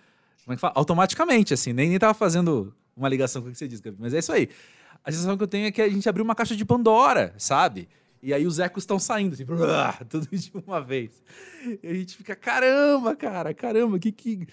[0.45, 0.73] Como é que fala?
[0.77, 3.81] Automaticamente, assim, nem, nem fazendo uma ligação com o que você disse.
[3.97, 4.47] Mas é isso aí.
[5.03, 7.89] A sensação que eu tenho é que a gente abriu uma caixa de Pandora, sabe?
[8.27, 9.45] E aí os ecos estão saindo, assim,
[10.09, 11.23] tudo de uma vez.
[11.81, 14.45] E a gente fica, caramba, cara, caramba, que que.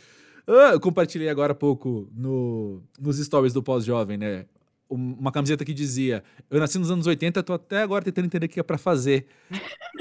[0.47, 4.47] Ah, eu compartilhei agora há pouco no, nos stories do pós-jovem, né?
[4.95, 8.49] Uma camiseta que dizia: Eu nasci nos anos 80, tô até agora tentando entender o
[8.49, 9.27] que é para fazer.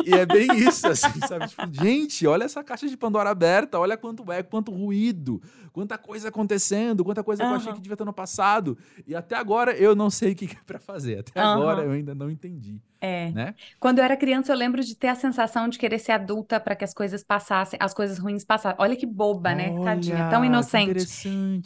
[0.06, 1.48] e é bem isso, assim, sabe?
[1.48, 6.30] Tipo, gente, olha essa caixa de Pandora aberta, olha quanto é, quanto ruído, quanta coisa
[6.30, 7.50] acontecendo, quanta coisa uhum.
[7.50, 8.78] que eu achei que devia estar no passado.
[9.06, 11.20] E até agora eu não sei o que é para fazer.
[11.20, 11.50] Até uhum.
[11.50, 12.80] agora eu ainda não entendi.
[13.04, 13.32] É.
[13.32, 13.54] Né?
[13.82, 16.74] Quando eu era criança, eu lembro de ter a sensação de querer ser adulta para
[16.74, 18.78] que as coisas passassem, as coisas ruins passassem.
[18.80, 19.72] Olha que boba, né?
[19.72, 19.84] Olha, né?
[19.84, 21.06] Tadinha, tão inocente.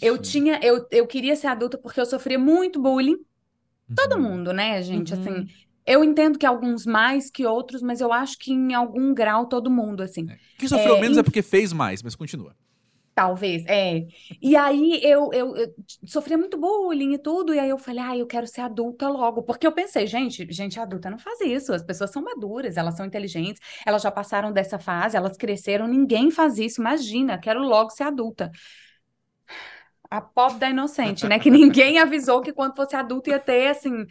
[0.01, 3.16] Eu tinha, eu, eu queria ser adulta porque eu sofria muito bullying.
[3.89, 3.95] Uhum.
[3.95, 5.13] Todo mundo, né, gente?
[5.13, 5.37] Assim, uhum.
[5.37, 5.47] Assim,
[5.85, 9.71] eu entendo que alguns mais que outros, mas eu acho que em algum grau todo
[9.71, 10.29] mundo, assim.
[10.29, 10.37] É.
[10.57, 12.53] Quem sofreu é, menos é porque fez mais, mas continua.
[13.15, 14.05] Talvez, é.
[14.39, 15.73] E aí eu, eu, eu,
[16.05, 19.41] sofria muito bullying e tudo, e aí eu falei, ah, eu quero ser adulta logo.
[19.41, 23.05] Porque eu pensei, gente, gente adulta não faz isso, as pessoas são maduras, elas são
[23.05, 28.03] inteligentes, elas já passaram dessa fase, elas cresceram, ninguém faz isso, imagina, quero logo ser
[28.03, 28.51] adulta.
[30.09, 31.39] A pobre da inocente, né?
[31.39, 34.05] Que ninguém avisou que quando fosse adulta ia ter, assim.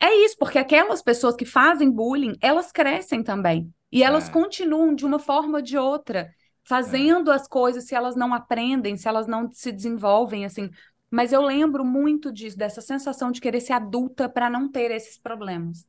[0.00, 3.72] É isso, porque aquelas pessoas que fazem bullying, elas crescem também.
[3.90, 4.32] E elas é.
[4.32, 6.30] continuam de uma forma ou de outra
[6.64, 7.34] fazendo é.
[7.34, 10.70] as coisas, se elas não aprendem, se elas não se desenvolvem, assim.
[11.10, 15.18] Mas eu lembro muito disso, dessa sensação de querer ser adulta para não ter esses
[15.18, 15.86] problemas.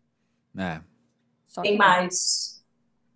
[0.57, 0.81] É.
[1.45, 2.63] Só Tem mais.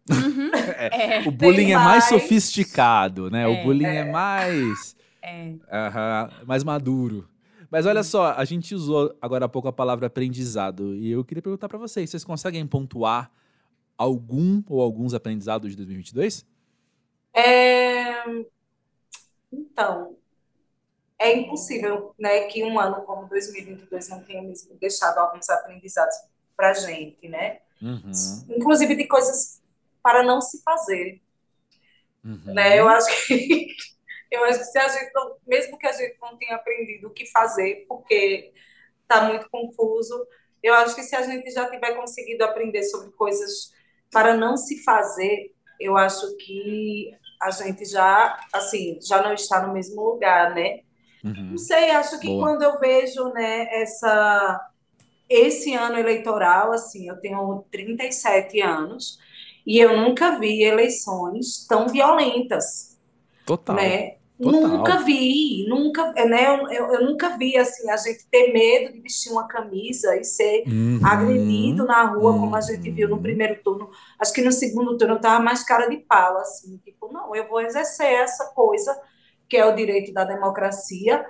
[0.09, 0.51] Uhum.
[0.77, 3.45] é, o bullying é mais, sofisticado, né?
[3.47, 3.63] o é.
[3.63, 4.95] bullying é, mais.
[5.21, 5.49] É.
[5.49, 7.27] Uh mais maduro.
[7.69, 10.95] Mas olha só, a gente usou agora há pouco a palavra aprendizado.
[10.95, 13.31] E eu queria perguntar para vocês: vocês conseguem pontuar
[13.97, 16.45] algum ou alguns aprendizados de 2022?
[17.33, 18.23] É...
[19.51, 20.15] Então,
[21.19, 26.15] é impossível né, que um ano como 2022 não tenha mesmo deixado alguns aprendizados
[26.55, 27.59] para a gente, né?
[27.81, 28.11] Uhum.
[28.49, 29.61] Inclusive de coisas
[30.01, 31.21] para não se fazer.
[32.23, 32.53] Uhum.
[32.53, 32.79] Né?
[32.79, 33.75] Eu acho que
[34.31, 37.13] eu acho que se a gente não, mesmo que a gente não tenha aprendido o
[37.13, 38.51] que fazer, porque
[39.01, 40.27] está muito confuso,
[40.61, 43.71] eu acho que se a gente já tiver conseguido aprender sobre coisas
[44.11, 47.11] para não se fazer, eu acho que
[47.41, 50.81] a gente já, assim, já não está no mesmo lugar, né?
[51.23, 51.51] Uhum.
[51.51, 52.47] Não sei, acho que Boa.
[52.47, 54.71] quando eu vejo, né, essa
[55.29, 59.19] esse ano eleitoral, assim, eu tenho 37 anos
[59.65, 62.86] e eu nunca vi eleições tão violentas.
[63.47, 63.77] Total.
[63.77, 64.17] Né?
[64.39, 64.67] Total.
[64.67, 66.45] Nunca vi, nunca, né?
[66.45, 70.23] Eu, eu, eu, nunca vi assim a gente ter medo de vestir uma camisa e
[70.23, 70.99] ser uhum.
[71.03, 72.41] agredido na rua, uhum.
[72.41, 73.21] como a gente viu no uhum.
[73.21, 73.89] primeiro turno.
[74.19, 77.47] Acho que no segundo turno eu tava mais cara de pau, assim, tipo, não, eu
[77.47, 78.95] vou exercer essa coisa
[79.49, 81.25] que é o direito da democracia,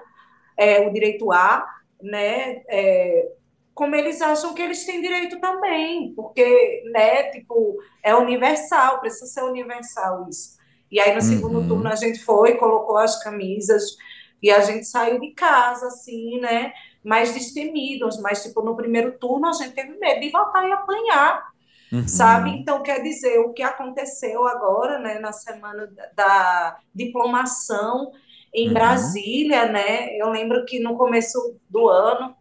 [0.57, 1.65] é o direito a,
[2.01, 2.63] né?
[2.67, 3.31] É,
[3.73, 7.31] como eles acham que eles têm direito também, porque, né?
[7.31, 10.56] Tipo, é universal, precisa ser universal isso.
[10.91, 11.67] E aí no segundo uhum.
[11.67, 13.97] turno a gente foi, colocou as camisas
[14.41, 16.71] e a gente saiu de casa, assim, né?
[17.03, 21.47] Mais destemidos, mas tipo, no primeiro turno a gente teve medo de voltar e apanhar,
[21.91, 22.07] uhum.
[22.07, 22.51] sabe?
[22.51, 28.11] Então, quer dizer, o que aconteceu agora, né, na semana da diplomação
[28.53, 28.73] em uhum.
[28.73, 30.15] Brasília, né?
[30.17, 32.35] Eu lembro que no começo do ano,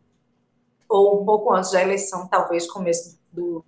[0.89, 3.65] ou um pouco antes da eleição, talvez começo do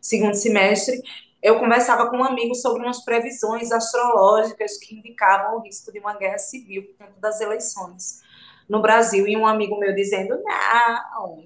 [0.00, 1.00] segundo semestre,
[1.42, 6.14] eu conversava com um amigo sobre umas previsões astrológicas que indicavam o risco de uma
[6.14, 8.22] guerra civil por das eleições.
[8.68, 11.44] no Brasil e um amigo meu dizendo: não,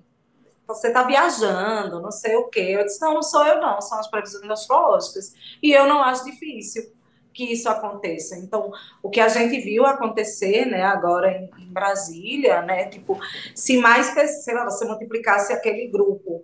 [0.66, 2.76] você está viajando, não sei o quê.
[2.78, 5.34] Eu disse: não, não sou eu, não, são as previsões astrológicas.
[5.62, 6.92] E eu não acho difícil
[7.32, 8.36] que isso aconteça.
[8.36, 8.70] Então,
[9.02, 13.18] o que a gente viu acontecer, né, agora em, em Brasília, né, tipo,
[13.54, 14.06] se mais,
[14.42, 16.42] sei lá, você multiplicasse aquele grupo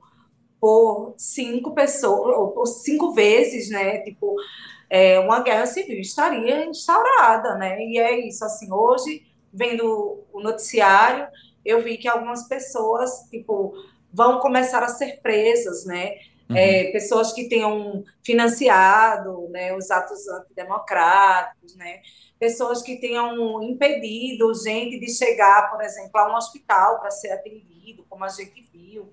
[0.62, 4.36] por cinco pessoas, ou por cinco vezes, né, tipo,
[4.88, 11.26] é, uma guerra civil estaria instaurada, né, e é isso, assim, hoje, vendo o noticiário,
[11.64, 13.74] eu vi que algumas pessoas, tipo,
[14.12, 16.14] vão começar a ser presas, né,
[16.50, 16.56] Uhum.
[16.56, 22.00] É, pessoas que tenham financiado né, os atos antidemocráticos, né,
[22.38, 28.04] pessoas que tenham impedido gente de chegar, por exemplo, a um hospital para ser atendido,
[28.10, 29.10] como a gente viu,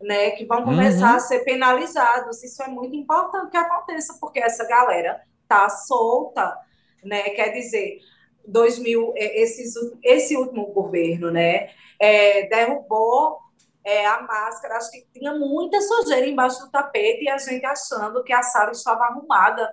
[0.00, 1.16] né, que vão começar uhum.
[1.16, 2.42] a ser penalizados.
[2.42, 6.56] Isso é muito importante que aconteça, porque essa galera está solta,
[7.04, 7.98] né, quer dizer,
[8.46, 13.38] 2000, é, esses, esse último governo, né, é, derrubou
[13.84, 18.22] é, a máscara, acho que tinha muita sujeira embaixo do tapete e a gente achando
[18.22, 19.72] que a sala estava arrumada,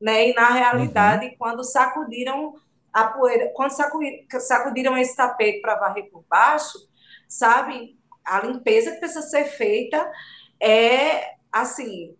[0.00, 0.28] né?
[0.28, 1.34] E na realidade, uhum.
[1.36, 2.54] quando sacudiram
[2.92, 6.78] a poeira, quando sacudiram, sacudiram esse tapete para varrer por baixo,
[7.28, 7.97] sabe?
[8.28, 10.10] A limpeza que precisa ser feita
[10.60, 12.14] é assim,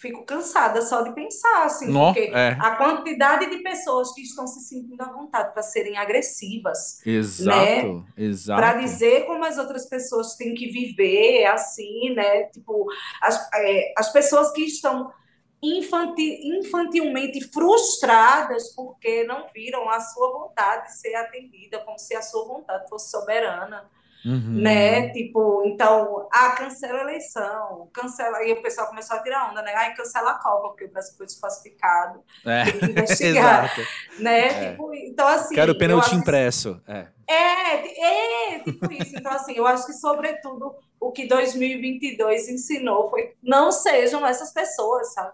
[0.00, 2.56] fico cansada só de pensar, assim, no, porque é.
[2.60, 7.04] a quantidade de pessoas que estão se sentindo à vontade para serem agressivas.
[7.04, 8.04] Exato, né?
[8.16, 8.60] exato.
[8.60, 12.44] Para dizer como as outras pessoas têm que viver, assim, né?
[12.44, 12.86] Tipo,
[13.20, 15.12] as, é, as pessoas que estão
[15.60, 22.46] infantil, infantilmente frustradas porque não viram a sua vontade ser atendida, como se a sua
[22.46, 23.90] vontade fosse soberana.
[24.24, 24.62] Uhum.
[24.62, 25.10] Né?
[25.10, 28.42] Tipo, então, ah, cancela a eleição, cancela.
[28.44, 29.72] E o pessoal começou a tirar onda, né?
[29.74, 32.22] Ai, cancela a Copa, porque o Brasil foi desclassificado.
[32.44, 32.64] É.
[32.64, 33.76] Tem que investigar.
[34.18, 34.46] Né?
[34.46, 34.70] É.
[34.70, 35.54] Tipo, então, assim.
[35.54, 36.80] Quero pênalti impresso.
[36.86, 37.06] É.
[37.28, 39.16] é, é, tipo isso.
[39.16, 45.12] Então, assim, eu acho que, sobretudo, o que 2022 ensinou foi não sejam essas pessoas,
[45.14, 45.32] sabe?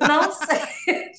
[0.00, 1.12] Não sejam.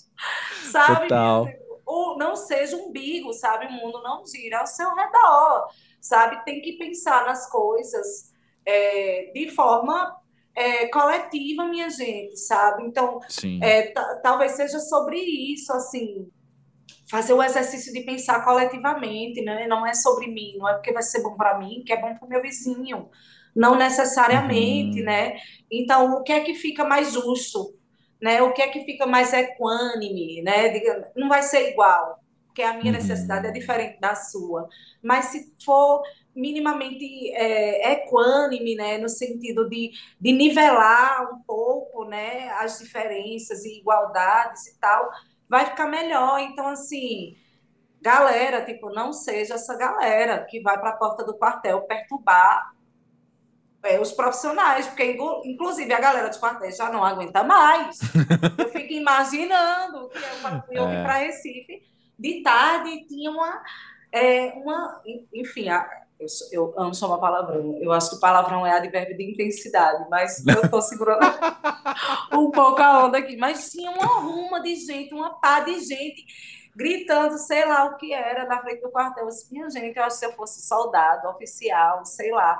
[0.72, 1.02] sabe?
[1.08, 1.48] Total.
[1.86, 3.68] O, não seja um umbigo, sabe?
[3.68, 5.70] O mundo não gira ao seu redor
[6.08, 6.44] sabe?
[6.46, 8.32] Tem que pensar nas coisas
[8.66, 10.16] é, de forma
[10.56, 12.84] é, coletiva, minha gente, sabe?
[12.84, 13.20] Então,
[13.62, 13.92] é,
[14.22, 16.30] talvez seja sobre isso, assim,
[17.10, 19.68] fazer o exercício de pensar coletivamente, né?
[19.68, 22.16] Não é sobre mim, não é porque vai ser bom para mim, que é bom
[22.16, 23.10] para o meu vizinho,
[23.56, 25.06] não necessariamente, uhum.
[25.06, 25.38] né?
[25.72, 27.76] Então, o que é que fica mais justo,
[28.22, 28.42] né?
[28.42, 30.74] O que é que fica mais equânime, né?
[31.16, 32.20] Não vai ser igual,
[32.56, 33.00] porque a minha uhum.
[33.00, 34.70] necessidade é diferente da sua.
[35.04, 36.02] Mas se for
[36.34, 39.92] minimamente é, equânime, né, no sentido de,
[40.22, 45.10] de nivelar um pouco, né, as diferenças e igualdades e tal,
[45.50, 46.40] vai ficar melhor.
[46.40, 47.36] Então, assim,
[48.02, 52.74] galera, tipo, não seja essa galera que vai para a porta do quartel perturbar
[53.84, 58.00] é, os profissionais, porque inclusive a galera dos quartéis já não aguenta mais.
[58.58, 60.18] Eu fico imaginando que
[60.78, 61.04] eu, eu é.
[61.04, 63.62] para Recife de tarde tinha uma,
[64.12, 65.02] é, uma
[65.34, 65.88] enfim, a,
[66.20, 67.78] eu, eu, amo chamar palavrão.
[67.82, 71.20] Eu acho que palavrão é advérbio de intensidade, mas eu estou segurando
[72.34, 73.36] um pouco a onda aqui.
[73.36, 76.26] Mas tinha uma ruma de gente, uma pá de gente
[76.76, 79.26] gritando, sei lá o que era, na frente do quartel.
[79.26, 82.58] Eu disse, minha gente, eu acho que se eu fosse soldado, oficial, sei lá,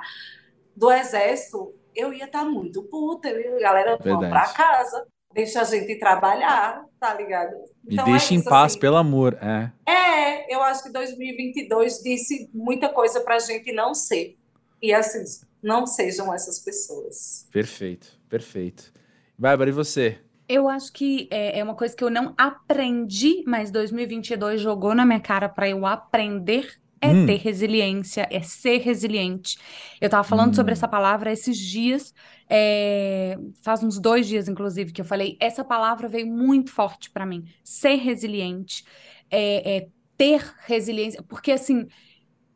[0.74, 3.28] do exército, eu ia estar tá muito puta.
[3.28, 7.54] Eu, galera, vamos para casa deixa a gente trabalhar, tá ligado?
[7.86, 8.80] Então, e deixa é isso, em paz, assim.
[8.80, 9.70] pelo amor, é.
[9.86, 14.36] É, eu acho que 2022 disse muita coisa pra gente não ser.
[14.82, 15.22] E assim,
[15.62, 17.46] não sejam essas pessoas.
[17.52, 18.92] Perfeito, perfeito.
[19.38, 20.18] Bárbara, e você?
[20.48, 25.04] Eu acho que é, é uma coisa que eu não aprendi, mas 2022 jogou na
[25.04, 27.26] minha cara para eu aprender é hum.
[27.26, 29.58] ter resiliência, é ser resiliente.
[30.00, 30.54] Eu estava falando hum.
[30.54, 32.12] sobre essa palavra esses dias,
[32.48, 37.26] é, faz uns dois dias, inclusive, que eu falei, essa palavra veio muito forte para
[37.26, 37.44] mim.
[37.64, 38.84] Ser resiliente,
[39.30, 41.86] é, é, ter resiliência, porque assim,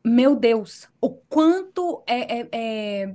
[0.04, 3.14] meu Deus, o quanto é, é, é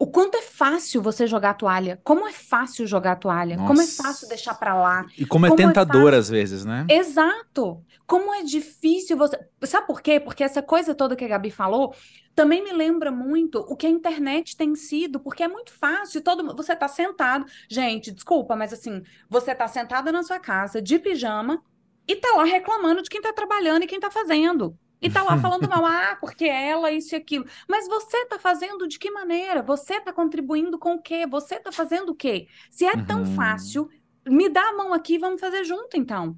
[0.00, 2.00] o quanto é fácil você jogar a toalha.
[2.02, 3.56] Como é fácil jogar a toalha.
[3.56, 3.68] Nossa.
[3.68, 5.04] Como é fácil deixar para lá.
[5.18, 6.86] E como é como é tentador é às vezes, né?
[6.88, 7.84] Exato.
[8.06, 9.38] Como é difícil você.
[9.64, 10.18] Sabe por quê?
[10.18, 11.94] Porque essa coisa toda que a Gabi falou
[12.34, 16.22] também me lembra muito o que a internet tem sido, porque é muito fácil.
[16.22, 17.44] Todo você tá sentado.
[17.68, 21.62] Gente, desculpa, mas assim, você tá sentada na sua casa de pijama
[22.08, 24.74] e tá lá reclamando de quem tá trabalhando e quem tá fazendo.
[25.00, 27.46] E tá lá falando mal, ah, porque ela, isso e aquilo.
[27.68, 29.62] Mas você tá fazendo de que maneira?
[29.62, 31.26] Você tá contribuindo com o quê?
[31.26, 32.48] Você tá fazendo o quê?
[32.70, 33.34] Se é tão uhum.
[33.34, 33.88] fácil,
[34.28, 36.36] me dá a mão aqui, vamos fazer junto, então.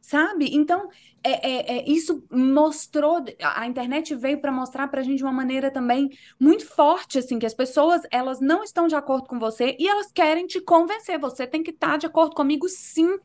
[0.00, 0.54] sabe?
[0.54, 0.88] Então,
[1.22, 5.32] é, é, é, isso mostrou, a internet veio para mostrar para a gente de uma
[5.32, 9.74] maneira também muito forte, assim, que as pessoas, elas não estão de acordo com você
[9.78, 11.18] e elas querem te convencer.
[11.18, 13.18] Você tem que estar tá de acordo comigo, sim,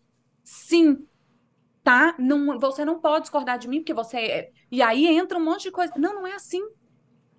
[0.43, 1.05] sim,
[1.83, 2.15] tá?
[2.19, 4.17] Não, você não pode discordar de mim, porque você...
[4.17, 5.93] É, e aí entra um monte de coisa.
[5.97, 6.61] Não, não é assim.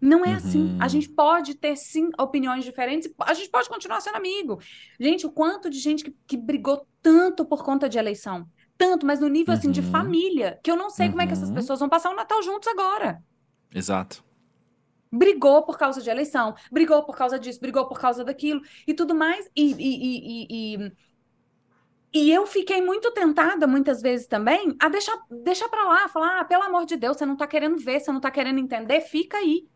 [0.00, 0.36] Não é uhum.
[0.36, 0.76] assim.
[0.78, 0.88] A uhum.
[0.88, 3.12] gente pode ter, sim, opiniões diferentes.
[3.20, 4.58] A gente pode continuar sendo amigo.
[4.98, 8.48] Gente, o quanto de gente que, que brigou tanto por conta de eleição
[8.80, 9.90] tanto, mas no nível assim de uhum.
[9.90, 11.12] família, que eu não sei uhum.
[11.12, 11.54] como é que essas uhum.
[11.54, 13.22] pessoas vão passar o Natal juntos agora.
[13.74, 14.24] Exato.
[15.12, 19.14] Brigou por causa de eleição, brigou por causa disso, brigou por causa daquilo e tudo
[19.14, 19.50] mais.
[19.54, 20.92] E, e, e, e,
[22.12, 26.44] e eu fiquei muito tentada, muitas vezes também, a deixar, deixar pra lá, falar: ah,
[26.44, 29.38] pelo amor de Deus, você não tá querendo ver, você não tá querendo entender, fica
[29.38, 29.68] aí.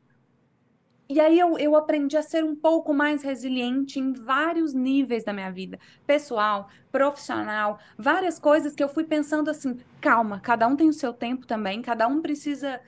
[1.09, 5.35] E aí eu, eu aprendi a ser um pouco mais resiliente em vários níveis da
[5.35, 10.89] minha vida, pessoal, profissional, várias coisas que eu fui pensando assim, calma, cada um tem
[10.89, 12.81] o seu tempo também, cada um precisa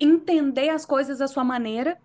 [0.00, 1.96] entender as coisas da sua maneira.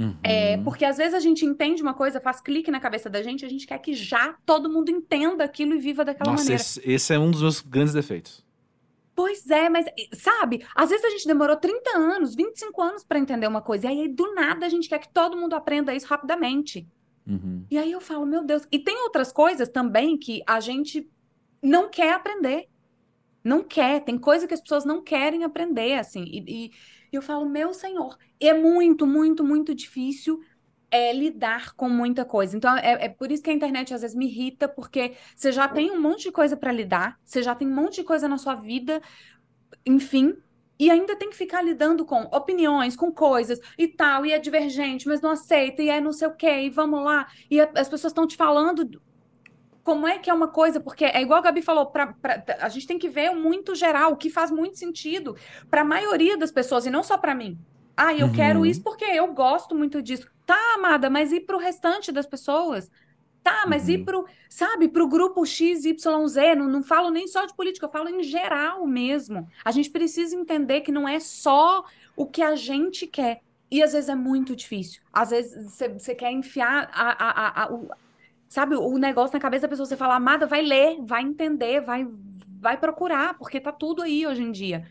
[0.00, 0.16] Uhum.
[0.22, 3.44] É, porque às vezes a gente entende uma coisa, faz clique na cabeça da gente,
[3.44, 6.62] a gente quer que já todo mundo entenda aquilo e viva daquela Nossa, maneira.
[6.62, 8.42] Esse, esse é um dos meus grandes defeitos.
[9.14, 9.84] Pois é, mas
[10.14, 13.88] sabe, às vezes a gente demorou 30 anos, 25 anos para entender uma coisa, e
[13.90, 16.88] aí do nada a gente quer que todo mundo aprenda isso rapidamente.
[17.26, 17.66] Uhum.
[17.70, 18.66] E aí eu falo, meu Deus.
[18.72, 21.06] E tem outras coisas também que a gente
[21.62, 22.68] não quer aprender.
[23.44, 24.00] Não quer.
[24.00, 26.24] Tem coisa que as pessoas não querem aprender, assim.
[26.24, 26.70] E, e
[27.16, 30.40] eu falo, meu senhor, é muito, muito, muito difícil
[30.90, 32.56] é lidar com muita coisa.
[32.56, 35.68] Então, é, é, por isso que a internet às vezes me irrita, porque você já
[35.68, 38.36] tem um monte de coisa para lidar, você já tem um monte de coisa na
[38.36, 39.00] sua vida,
[39.86, 40.34] enfim,
[40.78, 45.06] e ainda tem que ficar lidando com opiniões, com coisas e tal, e é divergente,
[45.06, 47.28] mas não aceita, e é não sei o quê, e vamos lá.
[47.50, 49.00] E a, as pessoas estão te falando
[49.90, 52.68] como é que é uma coisa, porque é igual a Gabi falou, pra, pra, a
[52.68, 55.34] gente tem que ver muito geral, o que faz muito sentido
[55.68, 57.58] para a maioria das pessoas, e não só para mim.
[57.96, 58.32] Ah, eu uhum.
[58.32, 60.28] quero isso porque eu gosto muito disso.
[60.46, 62.88] Tá, amada, mas e pro restante das pessoas?
[63.42, 63.94] Tá, mas uhum.
[63.94, 66.04] e pro, sabe, pro grupo XYZ?
[66.56, 69.48] Não, não falo nem só de política, eu falo em geral mesmo.
[69.64, 71.84] A gente precisa entender que não é só
[72.14, 73.40] o que a gente quer.
[73.68, 75.02] E às vezes é muito difícil.
[75.12, 77.88] Às vezes você quer enfiar a, a, a, a o,
[78.50, 79.86] sabe, o negócio na cabeça da pessoa.
[79.86, 82.06] Você fala, amada, vai ler, vai entender, vai,
[82.60, 84.84] vai procurar, porque tá tudo aí hoje em dia.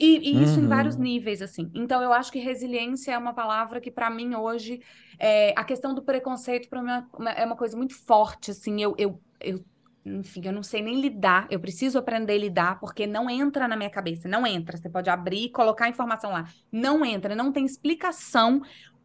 [0.00, 0.64] E, e isso uhum.
[0.64, 1.70] em vários níveis, assim.
[1.74, 4.80] Então, eu acho que resiliência é uma palavra que, para mim, hoje,
[5.18, 6.90] é, a questão do preconceito, para mim,
[7.28, 8.80] é, é uma coisa muito forte, assim.
[8.80, 9.62] Eu, eu, eu,
[10.06, 11.46] enfim, eu não sei nem lidar.
[11.50, 14.26] Eu preciso aprender a lidar, porque não entra na minha cabeça.
[14.26, 14.76] Não entra.
[14.76, 16.46] Você pode abrir e colocar informação lá.
[16.72, 17.34] Não entra.
[17.34, 18.62] Não tem explicação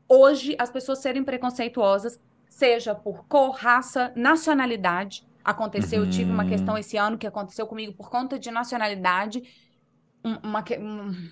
[0.08, 2.20] hoje as pessoas serem preconceituosas,
[2.52, 5.26] seja por cor, raça, nacionalidade.
[5.44, 6.80] Aconteceu, eu tive uma questão uhum.
[6.80, 9.42] esse ano que aconteceu comigo por conta de nacionalidade
[10.24, 10.64] uma,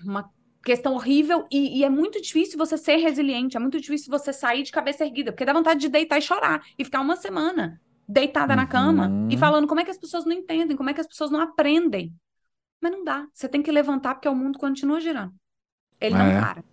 [0.04, 0.30] uma
[0.64, 4.64] questão horrível e, e, é muito difícil você ser resiliente, é muito difícil você sair
[4.64, 8.54] de cabeça erguida, porque dá vontade de deitar e chorar e ficar uma semana deitada
[8.54, 8.56] uhum.
[8.56, 9.38] na cama e uhum.
[9.38, 12.12] falando como é que as pessoas não entendem, como é que as pessoas não aprendem.
[12.82, 15.32] Mas não dá, você tem que levantar porque o mundo continua girando.
[16.00, 16.18] Ele é.
[16.18, 16.64] não para.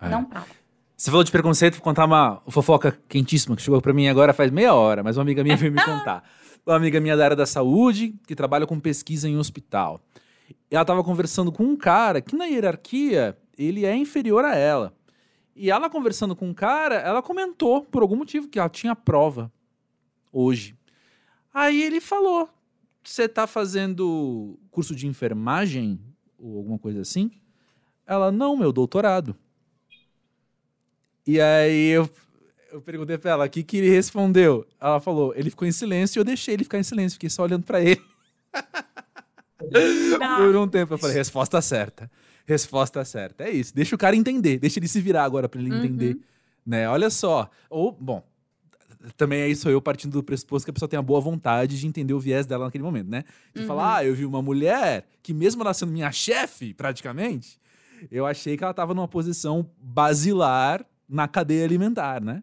[0.00, 0.08] É.
[0.08, 0.65] Não para.
[0.96, 4.50] Você falou de preconceito, vou contar uma fofoca quentíssima que chegou para mim agora faz
[4.50, 6.24] meia hora, mas uma amiga minha veio me contar.
[6.64, 10.00] Uma amiga minha da área da saúde, que trabalha com pesquisa em hospital
[10.70, 14.94] ela estava conversando com um cara que na hierarquia ele é inferior a ela.
[15.54, 19.50] E ela conversando com um cara, ela comentou por algum motivo que ela tinha prova
[20.32, 20.76] hoje.
[21.52, 22.48] Aí ele falou:
[23.02, 25.98] "Você tá fazendo curso de enfermagem
[26.38, 27.30] ou alguma coisa assim?"
[28.06, 29.34] Ela: "Não, meu doutorado."
[31.26, 32.08] E aí eu,
[32.72, 34.66] eu perguntei pra ela o que, que ele respondeu.
[34.80, 37.42] Ela falou: ele ficou em silêncio e eu deixei ele ficar em silêncio, fiquei só
[37.42, 38.02] olhando para ele.
[40.38, 42.10] Por um tempo eu falei, resposta certa.
[42.46, 43.44] Resposta certa.
[43.44, 43.74] É isso.
[43.74, 44.58] Deixa o cara entender.
[44.58, 45.78] Deixa ele se virar agora para ele uhum.
[45.78, 46.18] entender.
[46.64, 46.88] Né?
[46.88, 47.50] Olha só.
[47.68, 48.24] Ou, bom,
[49.16, 51.86] também é isso eu partindo do pressuposto que a pessoa tem a boa vontade de
[51.86, 53.24] entender o viés dela naquele momento, né?
[53.54, 53.66] De uhum.
[53.66, 57.58] falar, ah, eu vi uma mulher que mesmo ela sendo minha chefe, praticamente,
[58.10, 62.42] eu achei que ela estava numa posição basilar na cadeia alimentar, né?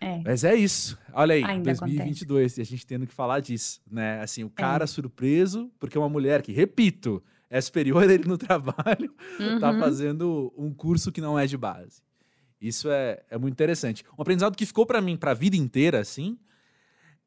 [0.00, 0.20] É.
[0.24, 0.98] Mas é isso.
[1.12, 2.60] Olha aí, Ainda 2022, acontece.
[2.60, 4.20] e a gente tendo que falar disso, né?
[4.20, 4.86] Assim, o cara é.
[4.86, 9.60] surpreso, porque uma mulher que, repito, é superior a ele no trabalho, tá uhum.
[9.60, 12.02] tá fazendo um curso que não é de base.
[12.60, 14.04] Isso é, é muito interessante.
[14.18, 16.38] Um aprendizado que ficou para mim para a vida inteira, assim,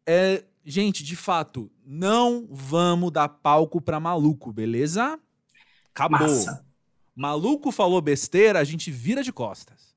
[0.06, 5.20] é, gente, de fato, não vamos dar palco para maluco, beleza?
[5.94, 6.20] Acabou.
[6.20, 6.66] Massa.
[7.16, 9.89] Maluco falou besteira, a gente vira de costas.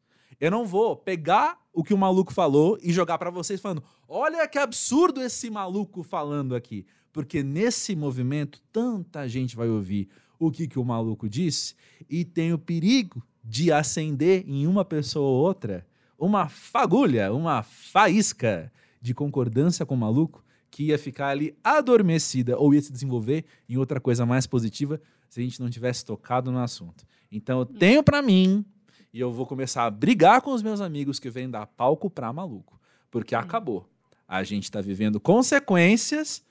[0.42, 4.48] Eu não vou pegar o que o maluco falou e jogar para vocês falando: olha
[4.48, 6.84] que absurdo esse maluco falando aqui.
[7.12, 10.08] porque nesse movimento tanta gente vai ouvir
[10.40, 11.76] o que, que o maluco disse
[12.10, 15.86] e tem o perigo de acender em uma pessoa ou outra
[16.18, 22.74] uma fagulha, uma faísca de concordância com o maluco que ia ficar ali adormecida ou
[22.74, 26.58] ia se desenvolver em outra coisa mais positiva se a gente não tivesse tocado no
[26.58, 27.06] assunto.
[27.30, 28.64] Então eu tenho para mim
[29.12, 32.32] e eu vou começar a brigar com os meus amigos que vêm dar palco pra
[32.32, 33.88] maluco, porque acabou.
[34.26, 36.42] A gente tá vivendo consequências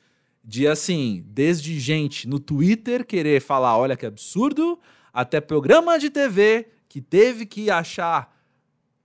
[0.44, 4.80] de assim, desde gente no Twitter querer falar, olha que absurdo,
[5.14, 8.36] até programa de TV que teve que achar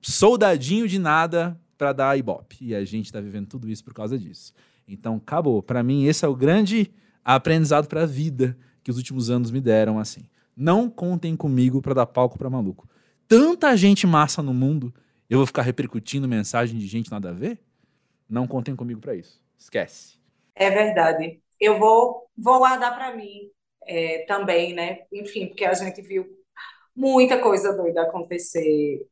[0.01, 2.57] soldadinho de nada para dar ibope.
[2.61, 4.53] E a gente tá vivendo tudo isso por causa disso.
[4.89, 5.63] Então, acabou.
[5.63, 6.91] Para mim, esse é o grande
[7.25, 10.29] aprendizado para a vida que os últimos anos me deram assim.
[10.57, 12.89] Não contem comigo para dar palco para maluco.
[13.29, 14.93] Tanta gente massa no mundo,
[15.29, 17.59] eu vou ficar repercutindo mensagem de gente nada a ver?
[18.29, 19.43] Não contem comigo para isso.
[19.59, 20.19] Esquece.
[20.55, 21.41] É verdade.
[21.61, 23.51] Eu vou, vou guardar para mim
[23.87, 25.01] é, também, né?
[25.13, 26.27] Enfim, porque a gente viu
[26.95, 29.07] muita coisa doida acontecer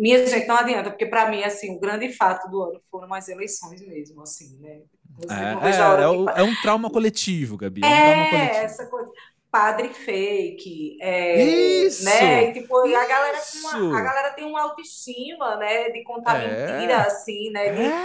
[0.00, 3.28] minha gente, não adianta, porque para mim, assim, o grande fato do ano foram as
[3.28, 4.80] eleições mesmo, assim, né?
[5.28, 7.82] É, é, é, é, um trauma coletivo, Gabi.
[7.84, 8.64] É, um trauma é, coletivo.
[8.64, 9.12] essa coisa.
[9.50, 11.98] Padre fake, é, Isso!
[11.98, 12.50] né?
[12.50, 15.90] E, tipo, a galera, uma, a galera tem uma autoestima, né?
[15.90, 16.40] De contar É.
[16.40, 17.70] mentira, assim, né?
[17.70, 18.00] De-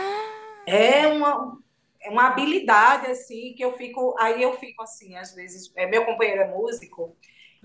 [0.67, 1.01] É.
[1.03, 1.57] é uma,
[2.01, 4.15] é uma habilidade, assim, que eu fico.
[4.19, 5.71] Aí eu fico assim, às vezes.
[5.75, 7.15] É, meu companheiro é músico,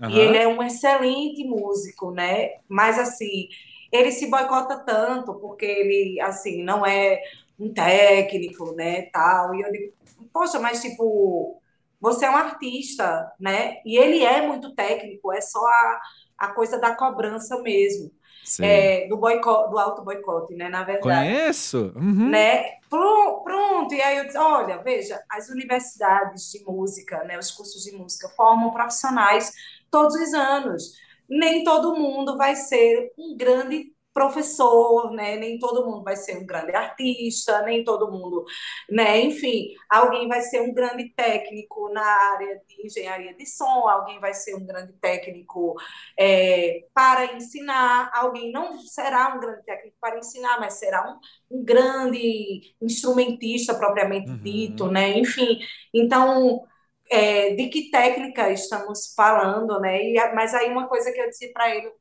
[0.07, 0.19] e Aham.
[0.19, 2.49] ele é um excelente músico, né?
[2.69, 3.47] Mas assim,
[3.91, 7.21] ele se boicota tanto porque ele assim não é
[7.59, 9.53] um técnico, né, tal.
[9.55, 9.93] E eu digo,
[10.33, 11.60] poxa, mas tipo,
[12.01, 13.77] você é um artista, né?
[13.85, 16.01] E ele é muito técnico, é só a,
[16.39, 18.11] a coisa da cobrança mesmo,
[18.59, 21.93] é, do boicote, do auto boicote, né, na verdade Conheço.
[21.95, 22.29] Uhum.
[22.29, 22.63] né?
[22.89, 27.83] Pro- Pronto, e aí eu disse, olha, veja, as universidades de música, né, os cursos
[27.83, 29.51] de música formam profissionais
[29.89, 30.93] todos os anos.
[31.29, 35.37] Nem todo mundo vai ser um grande professor, né?
[35.37, 38.45] Nem todo mundo vai ser um grande artista, nem todo mundo,
[38.89, 39.21] né?
[39.21, 42.03] Enfim, alguém vai ser um grande técnico na
[42.33, 45.75] área de engenharia de som, alguém vai ser um grande técnico
[46.17, 51.19] é, para ensinar, alguém não será um grande técnico para ensinar, mas será um
[51.53, 54.37] um grande instrumentista propriamente Uhum.
[54.41, 55.17] dito, né?
[55.17, 55.59] Enfim,
[55.93, 56.63] então,
[57.09, 60.01] é, de que técnica estamos falando, né?
[60.03, 61.91] E, mas aí uma coisa que eu disse para ele,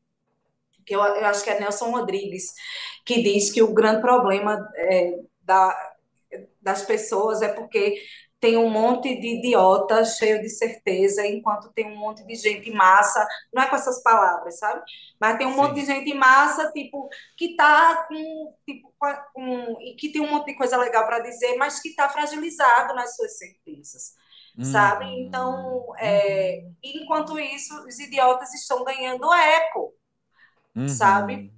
[0.84, 2.52] que eu, eu acho que é Nelson Rodrigues,
[3.04, 5.76] que diz que o grande problema é, da,
[6.60, 8.00] das pessoas é porque
[8.40, 13.26] tem um monte de idiota cheio de certeza, enquanto tem um monte de gente massa,
[13.52, 14.82] não é com essas palavras, sabe?
[15.20, 15.80] Mas tem um monte Sim.
[15.80, 18.94] de gente massa, tipo, que tá com, tipo,
[19.34, 22.94] com, e que tem um monte de coisa legal para dizer, mas que tá fragilizado
[22.94, 24.14] nas suas certezas,
[24.62, 25.04] sabe?
[25.04, 25.18] Uhum.
[25.18, 29.92] Então, é, e enquanto isso, os idiotas estão ganhando eco,
[30.76, 30.86] Uhum.
[30.86, 31.52] sabe?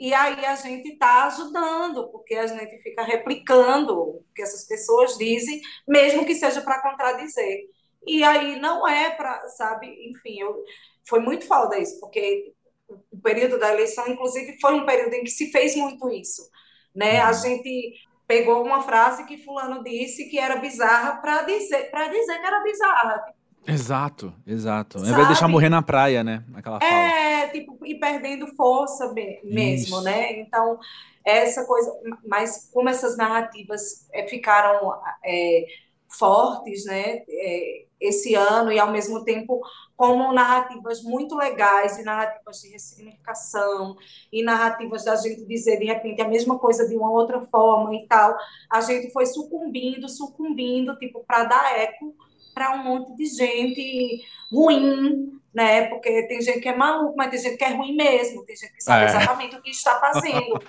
[0.00, 5.16] E aí a gente está ajudando, porque a gente fica replicando o que essas pessoas
[5.18, 7.64] dizem, mesmo que seja para contradizer.
[8.06, 9.88] E aí não é para, sabe?
[10.10, 10.62] Enfim, eu,
[11.08, 12.52] foi muito foda isso, porque
[12.88, 16.48] o período da eleição, inclusive, foi um período em que se fez muito isso,
[16.94, 17.20] né?
[17.20, 17.32] A Uhum.
[17.32, 17.94] gente
[18.26, 22.62] pegou uma frase que fulano disse que era bizarra para dizer, para dizer que era
[22.62, 23.24] bizarra.
[23.68, 24.98] Exato, exato.
[24.98, 25.52] Ao invés de deixar Sabe?
[25.52, 26.42] morrer na praia, né?
[26.54, 27.14] Aquela fala.
[27.14, 30.02] É, tipo, e perdendo força me- mesmo, Isso.
[30.02, 30.40] né?
[30.40, 30.78] Então,
[31.24, 31.92] essa coisa,
[32.26, 34.94] mas como essas narrativas é, ficaram
[35.24, 35.66] é,
[36.08, 39.60] fortes, né, é, esse ano, e ao mesmo tempo
[39.96, 43.96] como narrativas muito legais, e narrativas de ressignificação,
[44.32, 48.06] e narrativas da gente dizer de repente a mesma coisa de uma outra forma e
[48.06, 48.36] tal,
[48.70, 52.14] a gente foi sucumbindo, sucumbindo, tipo, para dar eco
[52.58, 55.86] para um monte de gente ruim, né?
[55.86, 58.72] Porque tem gente que é maluco, mas tem gente que é ruim mesmo, tem gente
[58.72, 59.06] que sabe É.
[59.06, 60.60] exatamente o que está fazendo,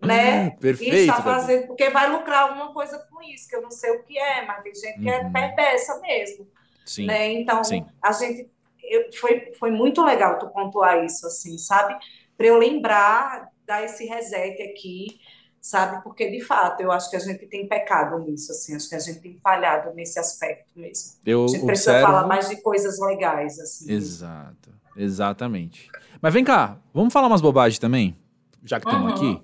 [0.00, 0.54] né?
[0.56, 1.22] E Perfeito, está Gabi.
[1.24, 4.46] fazendo porque vai lucrar alguma coisa com isso, que eu não sei o que é,
[4.46, 5.32] mas tem gente que é Uhum.
[5.32, 6.46] perversa mesmo,
[6.84, 7.06] Sim.
[7.06, 7.32] né?
[7.32, 7.84] Então, sim.
[8.00, 8.48] a gente
[8.84, 11.94] eu- foi, foi muito legal tu pontuar isso, assim, sabe?
[12.36, 15.18] Para eu lembrar, dar esse reset aqui,
[15.60, 16.02] sabe?
[16.02, 18.98] Porque, de fato, eu acho que a gente tem pecado nisso, assim, acho que a
[18.98, 21.12] gente tem falhado nesse aspecto mesmo.
[21.24, 22.12] Eu A gente precisa observo.
[22.12, 23.90] falar mais de coisas legais, assim.
[23.92, 25.90] Exato, exatamente.
[26.20, 28.16] Mas vem cá, vamos falar umas bobagens também?
[28.64, 29.32] Já que estamos Uhum.
[29.32, 29.42] aqui.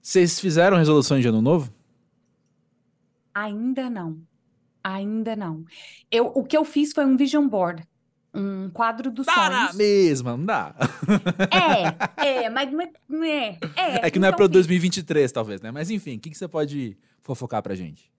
[0.00, 1.72] Vocês fizeram resoluções de ano novo?
[3.34, 4.18] Ainda não.
[4.84, 5.64] Ainda não.
[6.10, 7.86] Eu, o que eu fiz foi um vision board,
[8.34, 9.72] um quadro dos na sonhos.
[9.72, 10.74] mesma, não dá.
[11.50, 12.92] É, é, mas não é,
[13.76, 14.06] é, é.
[14.06, 14.50] É que não é então para fiz.
[14.50, 15.70] 2023, talvez, né?
[15.70, 18.10] Mas enfim, o que, que você pode fofocar pra gente?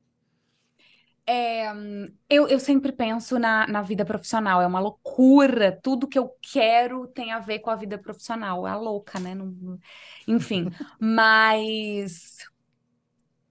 [1.26, 1.68] É,
[2.30, 5.72] eu, eu sempre penso na, na vida profissional, é uma loucura.
[5.82, 8.68] Tudo que eu quero tem a ver com a vida profissional.
[8.68, 9.34] É a louca, né?
[9.34, 9.80] Não,
[10.28, 12.38] enfim, mas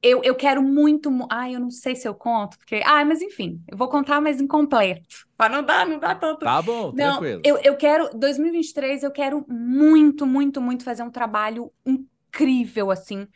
[0.03, 1.11] eu, eu quero muito.
[1.31, 2.83] Ai, eu não sei se eu conto, porque.
[2.85, 5.03] Ah, mas enfim, eu vou contar, mas incompleto.
[5.43, 6.45] Ah, não dá, não dá tanto.
[6.45, 7.43] Tá bom, não, tranquilo.
[7.45, 8.17] Eu, eu quero.
[8.17, 13.27] 2023, eu quero muito, muito, muito fazer um trabalho incrível, assim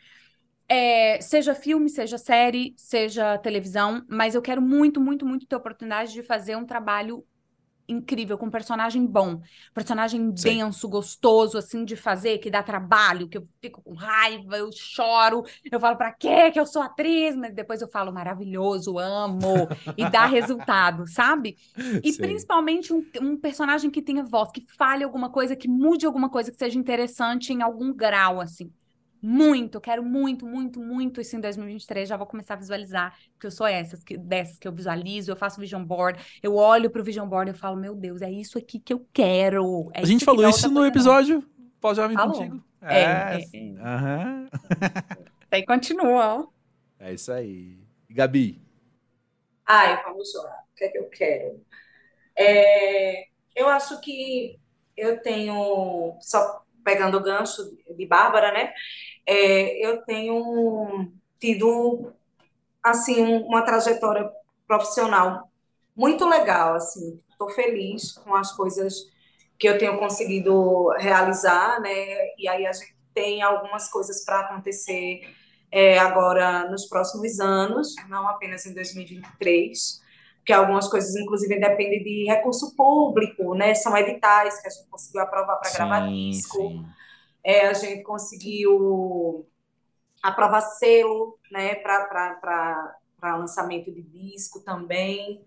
[0.69, 5.59] é, seja filme, seja série, seja televisão, mas eu quero muito, muito, muito ter a
[5.59, 7.25] oportunidade de fazer um trabalho
[7.87, 9.41] incrível, com um personagem bom,
[9.73, 10.57] personagem Sim.
[10.57, 15.43] denso, gostoso, assim, de fazer, que dá trabalho, que eu fico com raiva, eu choro,
[15.71, 17.35] eu falo, pra quê que eu sou atriz?
[17.35, 19.67] Mas depois eu falo, maravilhoso, amo,
[19.97, 21.57] e dá resultado, sabe?
[22.03, 22.21] E Sim.
[22.21, 26.51] principalmente um, um, personagem que tenha voz, que fale alguma coisa, que mude alguma coisa,
[26.51, 28.71] que seja interessante em algum grau, assim.
[29.21, 32.07] Muito, quero muito, muito, muito isso em 2023.
[32.07, 35.35] Já vou começar a visualizar, porque eu sou essas, que, dessas que eu visualizo, eu
[35.35, 38.79] faço vision board, eu olho pro vision board e falo, meu Deus, é isso aqui
[38.79, 39.89] que eu quero.
[39.93, 41.43] É a gente falou isso no episódio
[41.79, 42.63] Pós-Jovem Contigo.
[42.81, 43.01] É.
[43.01, 43.57] é, é.
[43.57, 44.47] Uhum.
[45.51, 46.47] Aí continua, ó.
[46.99, 47.77] É isso aí.
[48.09, 48.61] Gabi?
[49.65, 50.63] Ai, vamos lá.
[50.71, 51.61] O que é que eu quero?
[52.35, 54.59] É, eu acho que
[54.95, 57.61] eu tenho, só pegando o gancho
[57.97, 58.71] de Bárbara, né?
[59.27, 62.13] é, eu tenho tido
[62.81, 64.31] assim uma trajetória
[64.65, 65.51] profissional
[65.93, 69.11] muito legal, assim, estou feliz com as coisas
[69.59, 71.89] que eu tenho conseguido realizar, né?
[72.37, 75.21] E aí a gente tem algumas coisas para acontecer
[75.71, 80.01] é, agora nos próximos anos, não apenas em 2023,
[80.47, 83.75] porque algumas coisas, inclusive, dependem de recurso público, né?
[83.75, 86.85] São editais que a gente conseguiu aprovar para gravar disco.
[87.43, 89.45] É, a gente conseguiu
[90.23, 95.43] aprovar selo né, para lançamento de disco também,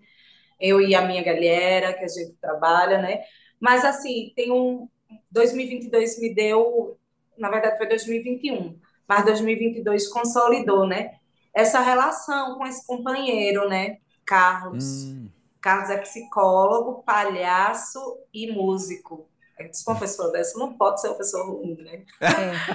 [0.60, 3.22] eu e a minha galera, que a gente trabalha, né?
[3.58, 4.86] Mas, assim, tem um...
[5.30, 6.98] 2022 me deu...
[7.38, 8.78] Na verdade, foi 2021,
[9.08, 11.14] mas 2022 consolidou, né?
[11.54, 13.96] Essa relação com esse companheiro, né?
[14.30, 15.06] Carlos.
[15.06, 15.28] Hum.
[15.60, 18.00] Carlos é psicólogo, palhaço
[18.32, 19.28] e músico.
[19.72, 22.04] Se uma pessoa dessa não pode ser uma pessoa ruim, né?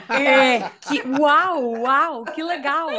[0.10, 2.90] É, é que, uau, uau, que legal!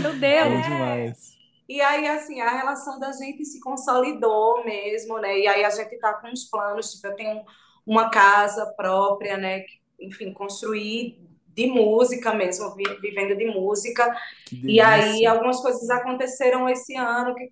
[0.00, 0.22] Meu Deus!
[0.22, 1.32] É demais.
[1.68, 5.40] E aí, assim, a relação da gente se consolidou mesmo, né?
[5.40, 7.42] E aí a gente tá com uns planos, tipo, eu tenho
[7.84, 9.64] uma casa própria, né?
[10.00, 14.16] Enfim, construir de música mesmo, vivendo de música.
[14.52, 17.50] E aí algumas coisas aconteceram esse ano que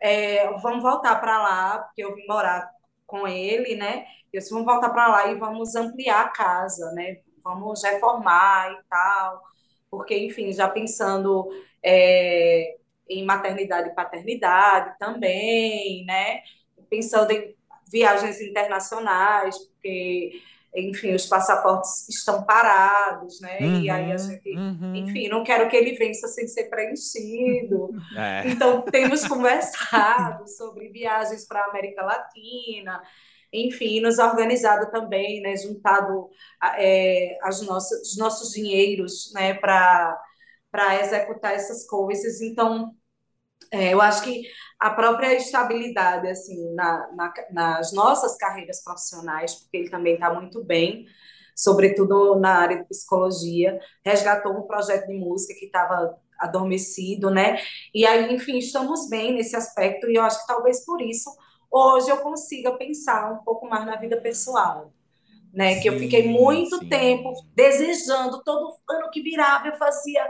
[0.00, 2.70] é, vamos voltar para lá, porque eu vim morar
[3.06, 4.06] com ele, né?
[4.32, 7.18] Eu disse, vamos voltar para lá e vamos ampliar a casa, né?
[7.42, 9.42] Vamos reformar e tal,
[9.90, 11.48] porque, enfim, já pensando
[11.82, 12.76] é,
[13.08, 16.42] em maternidade e paternidade também, né?
[16.90, 17.56] Pensando em
[17.90, 20.42] viagens internacionais, porque,
[20.80, 23.58] enfim, os passaportes estão parados, né?
[23.60, 24.94] Uhum, e aí a gente, uhum.
[24.94, 27.90] enfim, não quero que ele vença sem ser preenchido.
[28.16, 28.48] É.
[28.48, 33.00] Então, temos conversado sobre viagens para a América Latina
[33.52, 36.28] enfim, nos organizado também, né, juntado
[36.76, 40.20] é, as nossas, os nossos dinheiros, né, para
[41.02, 42.40] executar essas coisas.
[42.42, 42.94] Então,
[43.70, 44.42] é, eu acho que
[44.78, 50.62] a própria estabilidade, assim, na, na, nas nossas carreiras profissionais, porque ele também está muito
[50.62, 51.06] bem,
[51.54, 57.58] sobretudo na área de psicologia, resgatou um projeto de música que estava adormecido, né?
[57.92, 61.28] E aí, enfim, estamos bem nesse aspecto, e eu acho que talvez por isso
[61.70, 64.92] hoje eu consiga pensar um pouco mais na vida pessoal.
[65.50, 66.88] Né, sim, que eu fiquei muito sim.
[66.90, 70.28] tempo desejando, todo ano que virava eu fazia,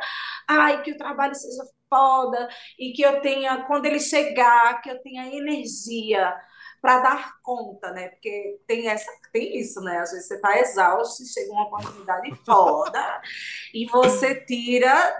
[0.49, 5.01] ai, que o trabalho seja foda, e que eu tenha, quando ele chegar, que eu
[5.03, 6.34] tenha energia
[6.80, 8.09] para dar conta, né?
[8.09, 9.99] Porque tem essa, tem isso, né?
[9.99, 13.20] Às vezes você está exausto, chega uma oportunidade foda,
[13.74, 15.16] e você tira,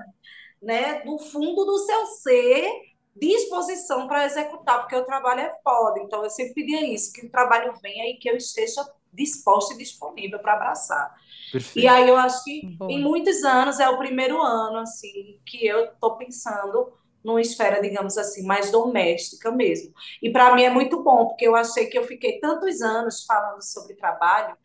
[0.63, 2.71] né, do fundo do seu ser
[3.17, 6.01] disposição para executar, porque o trabalho é foda.
[6.01, 9.79] Então, eu sempre pedia isso, que o trabalho venha e que eu esteja disposta e
[9.79, 11.15] disponível para abraçar.
[11.51, 11.85] Perfeito.
[11.85, 12.93] E aí eu acho que Boa.
[12.93, 16.93] em muitos anos é o primeiro ano assim que eu estou pensando
[17.25, 19.93] numa esfera, digamos assim, mais doméstica mesmo.
[20.23, 23.63] E para mim é muito bom, porque eu achei que eu fiquei tantos anos falando
[23.63, 24.57] sobre trabalho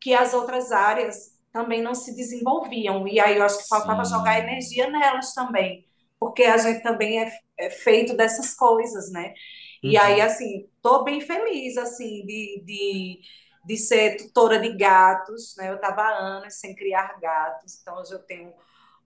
[0.00, 3.06] que as outras áreas também não se desenvolviam.
[3.06, 4.14] E aí eu acho que faltava Sim.
[4.14, 5.88] jogar energia nelas também
[6.18, 9.34] porque a gente também é, é feito dessas coisas, né?
[9.82, 9.90] Uhum.
[9.90, 13.20] E aí, assim, tô bem feliz, assim, de, de,
[13.64, 15.70] de ser tutora de gatos, né?
[15.70, 18.52] Eu estava anos sem criar gatos, então hoje eu tenho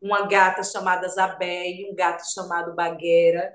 [0.00, 3.54] uma gata chamada Zabé e um gato chamado Bagueira,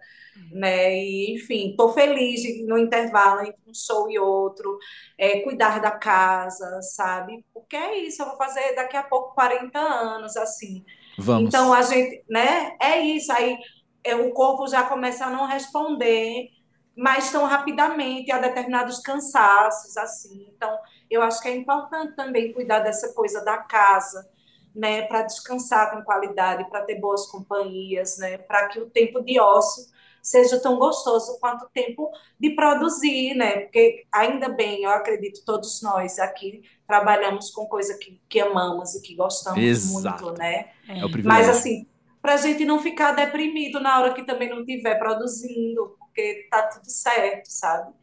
[0.51, 0.95] né?
[0.97, 4.77] E, enfim, estou feliz de, no intervalo entre um show e outro,
[5.17, 7.43] é, cuidar da casa, sabe?
[7.53, 10.85] Porque é isso, eu vou fazer daqui a pouco 40 anos, assim.
[11.17, 11.49] Vamos.
[11.49, 12.77] Então a gente, né?
[12.81, 13.31] É isso.
[13.33, 13.57] Aí
[14.03, 16.49] é, o corpo já começa a não responder
[16.97, 20.51] mais tão rapidamente a determinados cansaços, assim.
[20.55, 20.75] Então,
[21.09, 24.27] eu acho que é importante também cuidar dessa coisa da casa,
[24.75, 29.39] né, para descansar com qualidade, para ter boas companhias, né, para que o tempo de
[29.39, 29.85] ócio
[30.21, 33.61] seja tão gostoso quanto o tempo de produzir, né?
[33.61, 39.01] Porque ainda bem, eu acredito todos nós aqui trabalhamos com coisa que, que amamos e
[39.01, 40.25] que gostamos Exato.
[40.25, 40.71] muito, né?
[40.89, 41.87] É o Mas assim,
[42.21, 46.63] para a gente não ficar deprimido na hora que também não estiver produzindo, porque tá
[46.63, 47.93] tudo certo, sabe?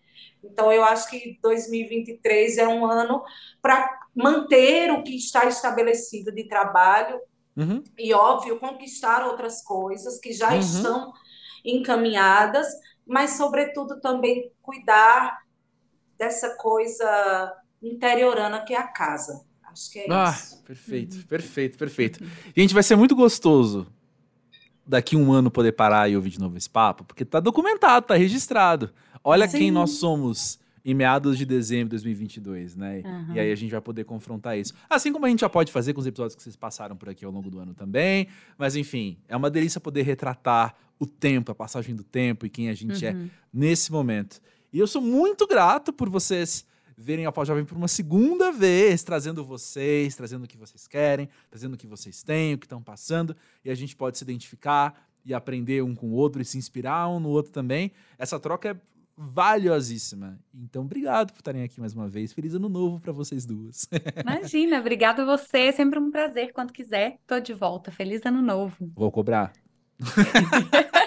[0.43, 3.25] Então, eu acho que 2023 é um ano
[3.61, 7.19] para manter o que está estabelecido de trabalho
[7.57, 7.83] uhum.
[7.99, 10.61] e, óbvio, conquistar outras coisas que já uhum.
[10.61, 11.12] estão
[11.65, 12.69] encaminhadas,
[13.05, 15.43] mas, sobretudo, também cuidar
[16.17, 17.53] dessa coisa
[17.83, 19.45] interiorana que é a casa.
[19.65, 20.62] Acho que é ah, isso.
[20.62, 21.23] Perfeito, uhum.
[21.23, 22.25] perfeito, perfeito.
[22.57, 23.89] Gente, vai ser muito gostoso
[24.87, 28.14] daqui um ano poder parar e ouvir de novo esse papo, porque tá documentado, tá
[28.14, 28.91] registrado.
[29.22, 29.59] Olha Sim.
[29.59, 33.03] quem nós somos em meados de dezembro de 2022, né?
[33.05, 33.35] Uhum.
[33.35, 34.74] E aí a gente vai poder confrontar isso.
[34.89, 37.24] Assim como a gente já pode fazer com os episódios que vocês passaram por aqui
[37.24, 38.28] ao longo do ano também.
[38.59, 42.68] Mas enfim, é uma delícia poder retratar o tempo, a passagem do tempo e quem
[42.68, 43.24] a gente é uhum.
[43.24, 44.41] é nesse momento.
[44.70, 46.66] E eu sou muito grato por vocês
[46.97, 51.28] verem a Pau Jovem por uma segunda vez, trazendo vocês, trazendo o que vocês querem,
[51.51, 55.09] trazendo o que vocês têm, o que estão passando, e a gente pode se identificar
[55.24, 57.92] e aprender um com o outro e se inspirar um no outro também.
[58.18, 58.76] Essa troca é
[59.16, 60.38] valiosíssima.
[60.53, 62.32] Então, obrigado por estarem aqui mais uma vez.
[62.32, 63.88] Feliz ano novo para vocês duas.
[64.20, 65.59] Imagina, obrigado a você.
[65.59, 66.53] É sempre um prazer.
[66.53, 67.90] Quando quiser, tô de volta.
[67.90, 68.76] Feliz ano novo.
[68.95, 69.53] Vou cobrar.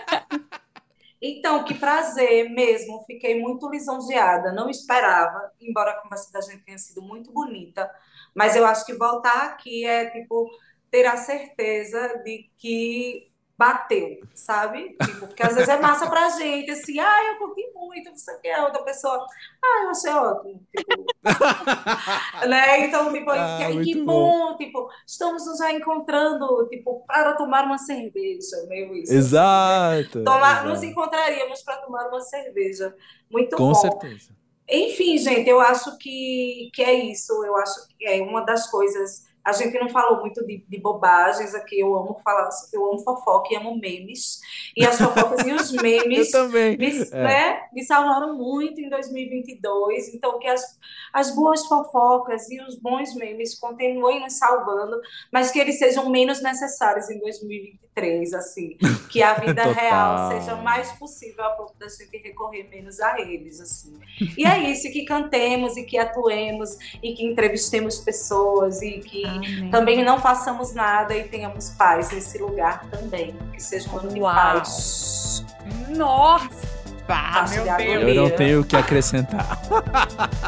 [1.37, 3.03] então, que prazer mesmo.
[3.05, 4.51] Fiquei muito lisonjeada.
[4.51, 7.89] Não esperava, embora a conversa da gente tenha sido muito bonita.
[8.35, 10.49] Mas eu acho que voltar aqui é tipo
[10.91, 13.26] ter a certeza de que
[13.57, 14.95] bateu, sabe?
[15.03, 18.35] Tipo, porque às vezes é massa pra gente, assim, ah, eu curti muito, não sei
[18.35, 19.25] o que, a outra pessoa,
[19.63, 21.05] ah, eu achei ótimo, tipo,
[22.47, 22.85] né?
[22.85, 27.65] Então, tipo, ah, que, que bom, bom, tipo, estamos nos já encontrando, tipo, para tomar
[27.65, 29.11] uma cerveja, meio isso.
[29.11, 30.09] Exato.
[30.09, 30.23] Assim, né?
[30.23, 30.67] tomar, exato.
[30.69, 32.95] Nos encontraríamos para tomar uma cerveja,
[33.31, 33.73] muito Com bom.
[33.73, 34.37] Com certeza.
[34.69, 39.25] Enfim, gente, eu acho que, que é isso, eu acho que é uma das coisas
[39.47, 41.79] a gente não falou muito de, de, bobagens aqui.
[41.79, 44.41] Eu amo falar, eu amo fofoca e amo memes.
[44.75, 47.23] E as fofocas e os memes me, é.
[47.23, 50.13] né, me salvaram muito em 2022.
[50.13, 50.77] Então, que as,
[51.13, 54.99] as boas fofocas e os bons memes continuem nos salvando,
[55.31, 57.87] mas que eles sejam menos necessários em 2023.
[58.33, 58.77] Assim,
[59.09, 63.59] que a vida real seja mais possível a ponto da gente recorrer menos a eles.
[63.61, 63.97] Assim.
[64.37, 69.69] E é isso, que cantemos e que atuemos e que entrevistemos pessoas e que Amém.
[69.69, 73.35] também não façamos nada e tenhamos paz nesse lugar também.
[73.53, 75.45] Que seja um ano de paz.
[75.89, 76.77] Nossa!
[77.07, 78.17] meu Deus.
[78.17, 79.59] Eu não tenho o que acrescentar.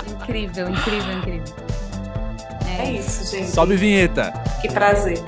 [0.07, 1.55] incrível, incrível, incrível.
[2.67, 3.49] É, é isso, gente.
[3.49, 4.33] Sobe vinheta.
[4.61, 5.23] Que prazer.